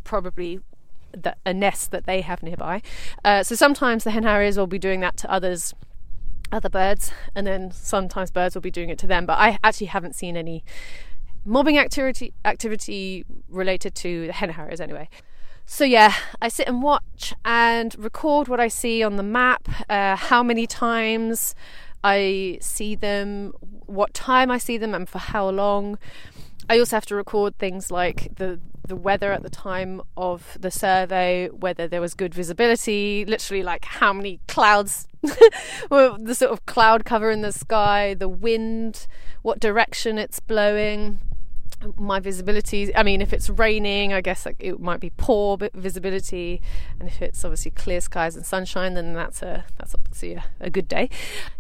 probably 0.04 0.60
the, 1.12 1.36
a 1.46 1.54
nest 1.54 1.92
that 1.92 2.06
they 2.06 2.22
have 2.22 2.44
nearby. 2.44 2.82
Uh, 3.24 3.42
so 3.44 3.56
sometimes 3.56 4.04
the 4.04 4.12
hen 4.12 4.24
harriers 4.24 4.58
will 4.58 4.68
be 4.68 4.80
doing 4.80 5.00
that 5.00 5.18
to 5.18 5.32
others, 5.32 5.74
other 6.52 6.70
birds, 6.70 7.12
and 7.34 7.48
then 7.48 7.72
sometimes 7.72 8.30
birds 8.30 8.56
will 8.56 8.62
be 8.62 8.72
doing 8.72 8.90
it 8.90 8.98
to 9.00 9.08
them. 9.08 9.26
But 9.26 9.40
I 9.40 9.58
actually 9.64 9.88
haven't 9.88 10.16
seen 10.16 10.36
any 10.36 10.64
mobbing 11.46 11.78
activity 11.78 12.34
activity 12.44 13.26
related 13.48 13.96
to 13.96 14.28
the 14.28 14.34
hen 14.34 14.50
harriers 14.50 14.82
anyway. 14.82 15.10
So 15.66 15.84
yeah, 15.84 16.14
I 16.42 16.48
sit 16.48 16.68
and 16.68 16.82
watch 16.82 17.34
and 17.44 17.94
record 17.98 18.48
what 18.48 18.60
I 18.60 18.70
see 18.70 19.04
on 19.04 19.18
the 19.18 19.24
map, 19.24 19.68
uh, 19.90 20.16
how 20.16 20.42
many 20.42 20.66
times 20.66 21.56
I 22.04 22.60
see 22.62 22.96
them, 22.96 23.54
what 23.86 24.14
time 24.14 24.52
I 24.52 24.58
see 24.58 24.78
them, 24.78 24.94
and 24.94 25.08
for 25.08 25.20
how 25.20 25.50
long. 25.50 25.98
I 26.70 26.80
also 26.80 26.98
have 26.98 27.06
to 27.06 27.16
record 27.16 27.58
things 27.58 27.92
like 27.92 28.36
the 28.36 28.60
the 28.88 28.96
weather 28.96 29.32
at 29.32 29.44
the 29.44 29.50
time 29.50 30.02
of 30.16 30.58
the 30.60 30.72
survey, 30.72 31.50
whether 31.50 31.88
there 31.88 32.02
was 32.02 32.14
good 32.14 32.34
visibility, 32.34 33.26
literally 33.26 33.64
like 33.64 33.86
how 33.86 34.14
many 34.14 34.40
clouds, 34.48 35.08
the 35.22 36.34
sort 36.34 36.52
of 36.52 36.66
cloud 36.66 37.06
cover 37.06 37.30
in 37.30 37.42
the 37.42 37.52
sky, 37.52 38.14
the 38.14 38.30
wind, 38.30 39.08
what 39.42 39.60
direction 39.60 40.18
it's 40.18 40.40
blowing, 40.40 41.20
my 41.98 42.20
visibility. 42.20 42.96
I 42.96 43.04
mean, 43.04 43.22
if 43.22 43.34
it's 43.34 43.50
raining, 43.50 44.14
I 44.14 44.22
guess 44.22 44.48
it 44.60 44.80
might 44.80 45.00
be 45.00 45.12
poor 45.12 45.58
visibility, 45.74 46.62
and 47.00 47.08
if 47.08 47.22
it's 47.22 47.44
obviously 47.46 47.72
clear 47.72 48.02
skies 48.02 48.36
and 48.36 48.46
sunshine, 48.46 48.94
then 48.94 49.14
that's 49.14 49.42
a 49.42 49.66
that's 49.78 49.94
obviously 49.94 50.34
a, 50.34 50.44
a 50.60 50.70
good 50.70 50.88
day. 50.88 51.10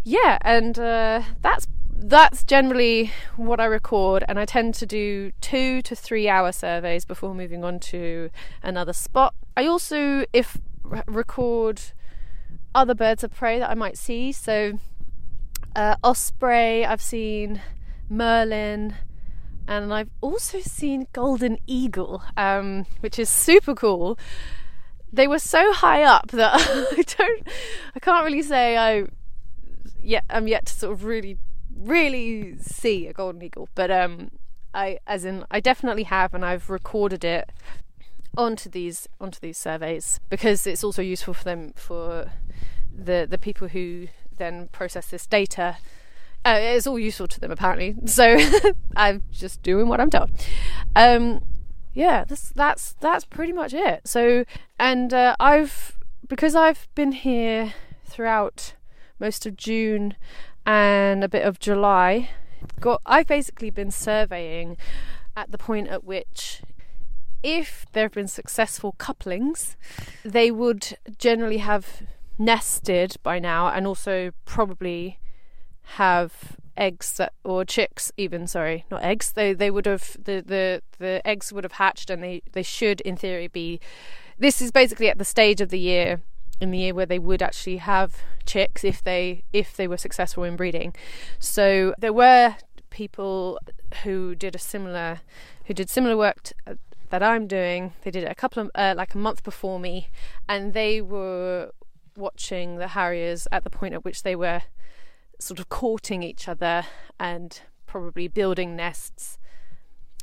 Yeah, 0.03 0.37
and 0.41 0.77
uh, 0.79 1.23
that's 1.41 1.67
that's 1.99 2.43
generally 2.43 3.11
what 3.35 3.59
I 3.59 3.65
record, 3.65 4.23
and 4.27 4.39
I 4.39 4.45
tend 4.45 4.75
to 4.75 4.85
do 4.85 5.31
two 5.41 5.81
to 5.83 5.95
three 5.95 6.29
hour 6.29 6.51
surveys 6.51 7.05
before 7.05 7.33
moving 7.33 7.63
on 7.63 7.79
to 7.81 8.29
another 8.63 8.93
spot. 8.93 9.33
I 9.55 9.65
also, 9.65 10.25
if 10.33 10.57
record 10.83 11.81
other 12.73 12.93
birds 12.93 13.23
of 13.23 13.33
prey 13.33 13.59
that 13.59 13.69
I 13.69 13.73
might 13.73 13.97
see, 13.97 14.31
so 14.31 14.79
uh, 15.75 15.95
osprey, 16.03 16.85
I've 16.85 17.01
seen 17.01 17.61
merlin, 18.09 18.95
and 19.67 19.93
I've 19.93 20.09
also 20.21 20.59
seen 20.59 21.07
golden 21.13 21.57
eagle, 21.67 22.23
um, 22.35 22.85
which 23.01 23.19
is 23.19 23.29
super 23.29 23.75
cool. 23.75 24.17
They 25.11 25.27
were 25.27 25.39
so 25.39 25.73
high 25.73 26.03
up 26.03 26.31
that 26.31 26.53
I 26.59 27.03
don't, 27.17 27.47
I 27.95 27.99
can't 27.99 28.25
really 28.25 28.41
say 28.41 28.77
I, 28.77 29.05
yet 30.01 30.23
I'm 30.29 30.47
yet 30.47 30.67
to 30.67 30.73
sort 30.73 30.93
of 30.93 31.03
really 31.03 31.37
really 31.75 32.57
see 32.59 33.07
a 33.07 33.13
golden 33.13 33.41
eagle, 33.41 33.69
but 33.75 33.91
um, 33.91 34.31
I 34.73 34.99
as 35.07 35.25
in 35.25 35.45
I 35.51 35.59
definitely 35.59 36.03
have, 36.03 36.33
and 36.33 36.43
I've 36.43 36.69
recorded 36.69 37.23
it 37.23 37.51
onto 38.37 38.69
these 38.69 39.07
onto 39.19 39.39
these 39.39 39.57
surveys 39.57 40.19
because 40.29 40.67
it's 40.67 40.83
also 40.83 41.01
useful 41.01 41.33
for 41.33 41.43
them 41.43 41.73
for 41.75 42.31
the 42.95 43.27
the 43.29 43.37
people 43.37 43.69
who 43.69 44.07
then 44.37 44.69
process 44.71 45.07
this 45.07 45.25
data. 45.25 45.77
Uh, 46.47 46.59
it's 46.61 46.87
all 46.87 46.97
useful 46.97 47.27
to 47.27 47.41
them 47.41 47.51
apparently. 47.51 47.95
So 48.05 48.37
I'm 48.95 49.23
just 49.31 49.61
doing 49.63 49.89
what 49.89 49.99
I'm 49.99 50.09
told. 50.09 50.31
Um, 50.95 51.41
yeah, 51.93 52.23
that's 52.23 52.49
that's 52.49 52.93
that's 53.01 53.25
pretty 53.25 53.51
much 53.51 53.73
it. 53.73 54.07
So 54.07 54.45
and 54.79 55.13
uh, 55.13 55.35
I've 55.41 55.97
because 56.29 56.55
I've 56.55 56.87
been 56.95 57.11
here 57.11 57.73
throughout 58.05 58.75
most 59.19 59.45
of 59.45 59.57
June 59.57 60.15
and 60.65 61.21
a 61.21 61.27
bit 61.27 61.45
of 61.45 61.59
July. 61.59 62.29
Got 62.79 63.01
I've 63.05 63.27
basically 63.27 63.69
been 63.69 63.91
surveying 63.91 64.77
at 65.35 65.51
the 65.51 65.57
point 65.57 65.89
at 65.89 66.05
which 66.05 66.61
if 67.43 67.85
there 67.91 68.05
have 68.05 68.13
been 68.13 68.27
successful 68.27 68.93
couplings, 68.97 69.75
they 70.23 70.49
would 70.49 70.97
generally 71.17 71.57
have 71.57 72.03
nested 72.37 73.17
by 73.21 73.37
now 73.37 73.67
and 73.67 73.85
also 73.85 74.31
probably 74.45 75.19
have 75.95 76.57
eggs 76.75 77.13
that, 77.13 77.33
or 77.43 77.65
chicks 77.65 78.11
even 78.17 78.45
sorry 78.45 78.85
not 78.91 79.01
eggs 79.01 79.31
they 79.31 79.51
they 79.51 79.71
would 79.71 79.87
have 79.87 80.15
the, 80.23 80.43
the 80.45 80.81
the 80.99 81.19
eggs 81.25 81.51
would 81.51 81.63
have 81.63 81.73
hatched 81.73 82.09
and 82.09 82.21
they 82.21 82.41
they 82.51 82.61
should 82.61 83.01
in 83.01 83.15
theory 83.15 83.47
be 83.47 83.79
this 84.37 84.61
is 84.61 84.71
basically 84.71 85.09
at 85.09 85.17
the 85.17 85.25
stage 85.25 85.59
of 85.59 85.69
the 85.69 85.79
year 85.79 86.21
in 86.59 86.71
the 86.71 86.79
year 86.79 86.93
where 86.93 87.05
they 87.05 87.19
would 87.19 87.41
actually 87.41 87.77
have 87.77 88.17
chicks 88.45 88.83
if 88.83 89.03
they 89.03 89.43
if 89.53 89.75
they 89.75 89.87
were 89.87 89.97
successful 89.97 90.43
in 90.43 90.55
breeding. 90.55 90.93
So 91.39 91.93
there 91.97 92.13
were 92.13 92.55
people 92.89 93.59
who 94.03 94.35
did 94.35 94.55
a 94.55 94.59
similar 94.59 95.21
who 95.65 95.73
did 95.73 95.89
similar 95.89 96.17
work 96.17 96.41
to, 96.43 96.55
uh, 96.65 96.73
that 97.09 97.23
I'm 97.23 97.47
doing. 97.47 97.93
They 98.03 98.11
did 98.11 98.23
it 98.23 98.31
a 98.31 98.35
couple 98.35 98.63
of 98.63 98.71
uh, 98.75 98.93
like 98.97 99.13
a 99.13 99.17
month 99.17 99.43
before 99.43 99.79
me, 99.79 100.09
and 100.47 100.73
they 100.73 101.01
were 101.01 101.71
watching 102.15 102.77
the 102.77 102.89
harriers 102.89 103.47
at 103.51 103.63
the 103.63 103.69
point 103.69 103.93
at 103.93 104.03
which 104.03 104.23
they 104.23 104.35
were 104.35 104.63
sort 105.39 105.59
of 105.59 105.69
courting 105.69 106.23
each 106.23 106.47
other 106.47 106.85
and 107.19 107.61
probably 107.85 108.27
building 108.27 108.75
nests. 108.75 109.37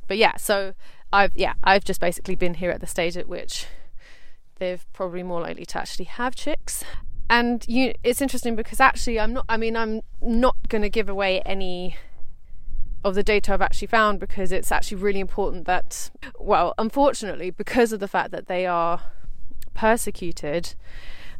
But 0.07 0.17
yeah, 0.17 0.37
so 0.37 0.73
I've 1.11 1.35
yeah 1.35 1.53
I've 1.63 1.83
just 1.83 1.99
basically 1.99 2.35
been 2.35 2.55
here 2.55 2.71
at 2.71 2.81
the 2.81 2.87
stage 2.87 3.17
at 3.17 3.27
which 3.27 3.67
they're 4.57 4.79
probably 4.93 5.23
more 5.23 5.41
likely 5.41 5.65
to 5.65 5.77
actually 5.77 6.05
have 6.05 6.35
chicks. 6.35 6.83
And 7.29 7.65
you, 7.67 7.93
it's 8.03 8.21
interesting 8.21 8.55
because 8.55 8.79
actually, 8.79 9.19
I'm 9.19 9.33
not. 9.33 9.45
I 9.49 9.57
mean, 9.57 9.75
I'm 9.75 10.01
not 10.21 10.55
going 10.69 10.83
to 10.83 10.89
give 10.89 11.09
away 11.09 11.41
any 11.41 11.97
of 13.03 13.15
the 13.15 13.23
data 13.23 13.53
I've 13.53 13.61
actually 13.61 13.87
found 13.87 14.19
because 14.19 14.51
it's 14.51 14.71
actually 14.71 14.97
really 14.97 15.19
important 15.19 15.65
that, 15.65 16.09
well, 16.39 16.73
unfortunately, 16.77 17.51
because 17.51 17.91
of 17.91 17.99
the 17.99 18.07
fact 18.07 18.31
that 18.31 18.47
they 18.47 18.65
are 18.65 19.01
persecuted, 19.73 20.75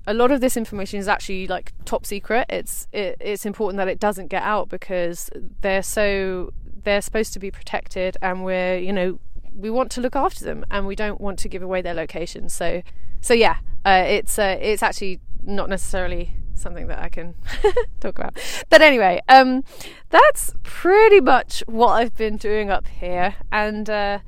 a 0.08 0.14
lot 0.14 0.32
of 0.32 0.42
this 0.42 0.56
information 0.56 1.00
is 1.00 1.08
actually 1.08 1.48
like 1.48 1.74
top 1.86 2.06
secret. 2.06 2.46
It's 2.50 2.88
it, 2.92 3.18
it's 3.20 3.46
important 3.46 3.78
that 3.78 3.88
it 3.88 4.00
doesn't 4.00 4.28
get 4.28 4.44
out 4.44 4.70
because 4.70 5.30
they're 5.62 5.84
so 5.84 6.54
they're 6.84 7.02
supposed 7.02 7.34
to 7.34 7.40
be 7.40 7.52
protected, 7.52 8.18
and 8.22 8.44
we're 8.44 8.78
you 8.78 8.94
know 8.94 9.20
we 9.56 9.70
want 9.70 9.90
to 9.92 10.02
look 10.02 10.16
after 10.16 10.44
them 10.44 10.66
and 10.70 10.86
we 10.86 10.96
don't 10.96 11.22
want 11.22 11.40
to 11.40 11.50
give 11.50 11.62
away 11.62 11.82
their 11.82 11.94
location. 11.94 12.50
So 12.50 12.82
so 13.22 13.34
yeah, 13.34 13.58
uh, 13.86 14.04
it's 14.06 14.38
uh, 14.38 14.58
it's 14.62 14.84
actually 14.84 15.20
not 15.44 15.70
necessarily 15.70 16.36
something 16.54 16.88
that 16.88 17.00
I 17.00 17.10
can 17.10 17.36
talk 18.00 18.18
about. 18.18 18.38
But 18.70 18.82
anyway, 18.82 19.22
um, 19.28 19.64
that's 20.10 20.54
pretty 20.64 21.22
much 21.22 21.64
what 21.68 21.90
I've 21.90 22.16
been 22.16 22.38
doing 22.38 22.70
up 22.70 22.88
here, 22.88 23.36
and 23.52 23.90
uh, 23.90 24.20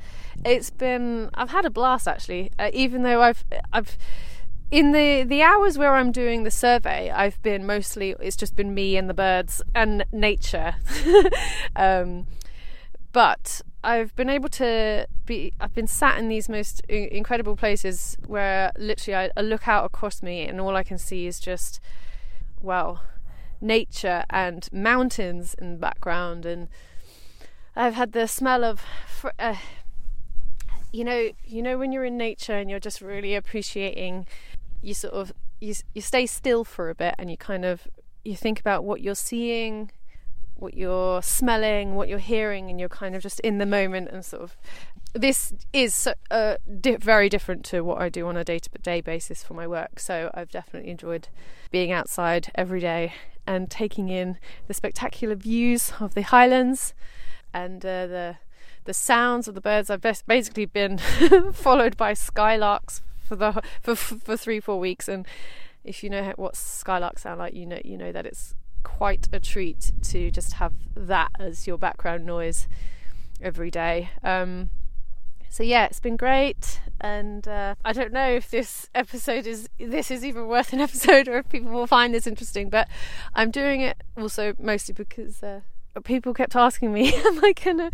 it's 0.46 0.70
been 0.70 1.30
I've 1.34 1.50
had 1.50 1.66
a 1.66 1.70
blast 1.70 2.08
actually. 2.08 2.52
Uh, 2.58 2.70
even 2.74 3.04
though 3.04 3.22
I've 3.22 3.44
I've 3.72 3.98
in 4.70 4.92
the 4.92 5.24
the 5.24 5.42
hours 5.42 5.78
where 5.78 5.96
I'm 5.96 6.12
doing 6.12 6.44
the 6.44 6.52
survey, 6.52 7.10
I've 7.10 7.42
been 7.42 7.66
mostly 7.66 8.16
it's 8.20 8.36
just 8.36 8.56
been 8.56 8.74
me 8.74 8.98
and 8.98 9.10
the 9.10 9.14
birds 9.14 9.62
and 9.74 10.06
nature. 10.12 10.76
um, 11.76 12.28
but 13.14 13.62
I've 13.84 14.16
been 14.16 14.30
able 14.30 14.50
to 14.50 15.08
be 15.26 15.54
I've 15.60 15.74
been 15.74 15.88
sat 15.88 16.18
in 16.18 16.28
these 16.28 16.50
most 16.50 16.82
incredible 16.82 17.56
places 17.56 18.18
where 18.28 18.72
literally 18.78 19.16
I, 19.16 19.30
I, 19.38 19.42
look 19.42 19.68
out 19.68 19.86
across 19.86 20.22
me 20.22 20.42
and 20.42 20.60
all 20.60 20.76
I 20.76 20.84
can 20.84 20.98
see 20.98 21.26
is 21.26 21.40
just 21.40 21.80
well 22.62 23.04
nature 23.62 24.24
and 24.30 24.68
mountains 24.72 25.56
in 25.58 25.74
the 25.74 25.80
background 25.80 26.46
and 26.46 26.68
I've 27.76 27.94
had 27.94 28.12
the 28.12 28.28
smell 28.28 28.64
of 28.64 28.84
uh, 29.40 29.56
you 30.92 31.04
know 31.04 31.30
you 31.46 31.62
know 31.62 31.78
when 31.78 31.92
you're 31.92 32.06
in 32.06 32.18
nature 32.18 32.54
and 32.54 32.70
you're 32.70 32.80
just 32.80 33.02
really 33.02 33.36
appreciating 33.36 34.26
you 34.88 34.94
sort 34.94 35.14
of 35.14 35.34
you 35.60 35.74
you 35.94 36.02
stay 36.02 36.26
still 36.26 36.64
for 36.64 36.90
a 36.90 36.96
bit 36.96 37.14
and 37.18 37.30
you 37.30 37.38
kind 37.38 37.66
of 37.66 37.88
you 38.24 38.36
think 38.36 38.60
about 38.60 38.84
what 38.84 39.02
you're 39.02 39.16
seeing 39.16 39.92
what 40.60 40.74
you're 40.74 41.22
smelling, 41.22 41.96
what 41.96 42.10
you're 42.10 42.18
hearing, 42.20 42.70
and 42.70 42.80
you're 42.80 42.90
kind 42.90 43.16
of 43.16 43.22
just 43.22 43.40
in 43.42 43.58
the 43.58 43.66
moment 43.66 44.10
and 44.10 44.26
sort 44.26 44.44
of. 44.44 44.58
This 45.14 45.54
is 45.74 46.08
uh, 46.30 46.58
di- 46.82 46.98
very 46.98 47.30
different 47.30 47.64
to 47.66 47.82
what 47.82 48.00
I 48.00 48.10
do 48.10 48.28
on 48.28 48.38
a 48.38 48.44
day 48.44 48.60
to 48.60 48.70
day 48.82 49.02
basis 49.02 49.44
for 49.44 49.54
my 49.54 49.66
work. 49.66 50.00
So 50.00 50.30
I've 50.34 50.52
definitely 50.52 50.92
enjoyed 50.92 51.30
being 51.72 51.92
outside 51.92 52.52
every 52.56 52.80
day 52.80 53.14
and 53.46 53.72
taking 53.72 54.10
in 54.10 54.38
the 54.68 54.74
spectacular 54.74 55.36
views 55.36 55.94
of 56.00 56.14
the 56.14 56.22
highlands 56.22 56.94
and 57.54 57.86
uh, 57.86 58.08
the 58.08 58.36
the 58.84 58.94
sounds 58.94 59.48
of 59.48 59.56
the 59.56 59.62
birds. 59.62 59.90
I've 59.90 60.02
basically 60.02 60.66
been 60.66 60.98
followed 61.54 61.98
by 61.98 62.14
skylarks 62.14 63.02
for 63.28 63.36
the 63.36 63.62
for 63.82 63.96
for 63.96 64.38
three 64.38 64.60
four 64.60 64.80
weeks, 64.80 65.08
and 65.08 65.26
if 65.84 66.04
you 66.04 66.10
know 66.10 66.34
what 66.36 66.54
skylarks 66.54 67.20
sound 67.20 67.40
like, 67.40 67.54
you 67.54 67.66
know 67.66 67.80
you 67.84 67.98
know 67.98 68.12
that 68.12 68.26
it's 68.26 68.56
quite 68.84 69.28
a 69.34 69.40
treat 69.40 69.92
to 70.02 70.32
just 70.32 70.54
have 70.54 70.74
that 70.96 71.30
as 71.40 71.68
your 71.68 71.78
background 71.78 72.26
noise 72.26 72.68
every 73.42 73.70
day. 73.70 74.10
Um, 74.24 74.70
so 75.50 75.64
yeah, 75.64 75.86
it's 75.86 76.00
been 76.00 76.18
great, 76.18 76.82
and 77.00 77.48
uh, 77.48 77.76
I 77.84 77.94
don't 77.94 78.14
know 78.14 78.30
if 78.30 78.50
this 78.50 78.90
episode 78.94 79.48
is 79.48 79.70
this 79.80 80.12
is 80.12 80.24
even 80.24 80.48
worth 80.48 80.74
an 80.74 80.80
episode 80.88 81.28
or 81.28 81.40
if 81.40 81.50
people 81.50 81.72
will 81.72 81.88
find 81.88 82.14
this 82.14 82.28
interesting. 82.28 82.70
But 82.70 82.88
I'm 83.34 83.52
doing 83.52 83.82
it 83.82 83.98
also 84.18 84.54
mostly 84.60 84.94
because 84.94 85.42
uh, 85.42 85.62
people 86.04 86.34
kept 86.34 86.56
asking 86.56 86.94
me, 86.94 87.14
"Am 87.26 87.44
I 87.44 87.54
gonna, 87.54 87.92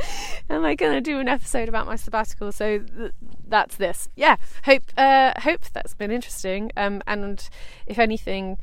am 0.49 0.65
I 0.65 0.75
gonna 0.75 1.01
do 1.01 1.19
an 1.19 1.27
episode 1.27 1.69
about 1.69 1.85
my 1.85 1.95
sabbatical?" 1.95 2.51
So 2.51 2.79
th- 2.79 3.11
that's 3.47 3.75
this. 3.75 4.09
Yeah, 4.15 4.37
hope 4.65 4.83
uh, 4.97 5.33
hope 5.41 5.61
that's 5.73 5.93
been 5.93 6.11
interesting. 6.11 6.71
Um, 6.77 7.01
and 7.07 7.47
if 7.85 7.99
anything, 7.99 8.57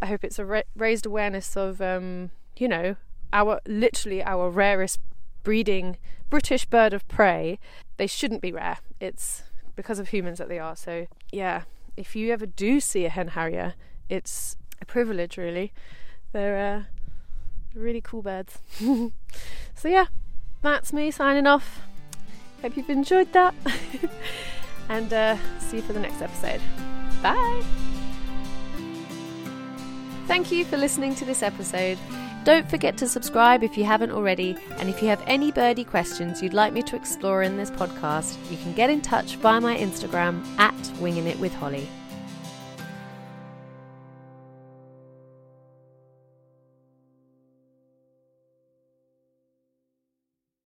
I 0.00 0.06
hope 0.06 0.24
it's 0.24 0.38
a 0.38 0.44
ra- 0.44 0.62
raised 0.76 1.06
awareness 1.06 1.56
of 1.56 1.80
um, 1.80 2.30
you 2.56 2.68
know 2.68 2.96
our 3.32 3.60
literally 3.66 4.22
our 4.22 4.50
rarest 4.50 5.00
breeding 5.42 5.96
British 6.30 6.64
bird 6.66 6.92
of 6.92 7.06
prey. 7.08 7.58
They 7.96 8.06
shouldn't 8.06 8.42
be 8.42 8.52
rare. 8.52 8.78
It's 9.00 9.44
because 9.76 9.98
of 9.98 10.08
humans 10.08 10.38
that 10.38 10.48
they 10.48 10.58
are. 10.58 10.76
So 10.76 11.06
yeah, 11.32 11.62
if 11.96 12.14
you 12.14 12.32
ever 12.32 12.46
do 12.46 12.80
see 12.80 13.04
a 13.04 13.10
hen 13.10 13.28
harrier, 13.28 13.74
it's 14.08 14.56
a 14.80 14.84
privilege 14.84 15.36
really. 15.36 15.72
They're 16.32 16.76
uh, 16.76 16.82
really 17.78 18.00
cool 18.00 18.22
birds. 18.22 18.58
so 19.74 19.88
yeah, 19.88 20.06
that's 20.62 20.92
me 20.92 21.10
signing 21.10 21.46
off. 21.46 21.80
Hope 22.62 22.76
you've 22.76 22.90
enjoyed 22.90 23.32
that. 23.32 23.54
and 24.88 25.12
uh, 25.12 25.36
see 25.58 25.76
you 25.76 25.82
for 25.82 25.92
the 25.92 26.00
next 26.00 26.20
episode. 26.20 26.60
Bye. 27.22 27.62
Thank 30.26 30.52
you 30.52 30.64
for 30.64 30.76
listening 30.76 31.14
to 31.16 31.24
this 31.24 31.42
episode. 31.42 31.98
Don't 32.44 32.68
forget 32.68 32.96
to 32.98 33.08
subscribe 33.08 33.62
if 33.62 33.76
you 33.76 33.84
haven't 33.84 34.10
already, 34.10 34.56
and 34.78 34.88
if 34.88 35.02
you 35.02 35.08
have 35.08 35.22
any 35.26 35.50
birdie 35.52 35.84
questions 35.84 36.42
you'd 36.42 36.54
like 36.54 36.72
me 36.72 36.82
to 36.82 36.96
explore 36.96 37.42
in 37.42 37.56
this 37.56 37.70
podcast, 37.70 38.38
you 38.50 38.56
can 38.58 38.72
get 38.72 38.90
in 38.90 39.00
touch 39.00 39.36
via 39.36 39.60
my 39.60 39.76
Instagram 39.76 40.44
at 40.58 40.74
Winging 40.98 41.26
It 41.26 41.38
with 41.38 41.54
Holly. 41.54 41.88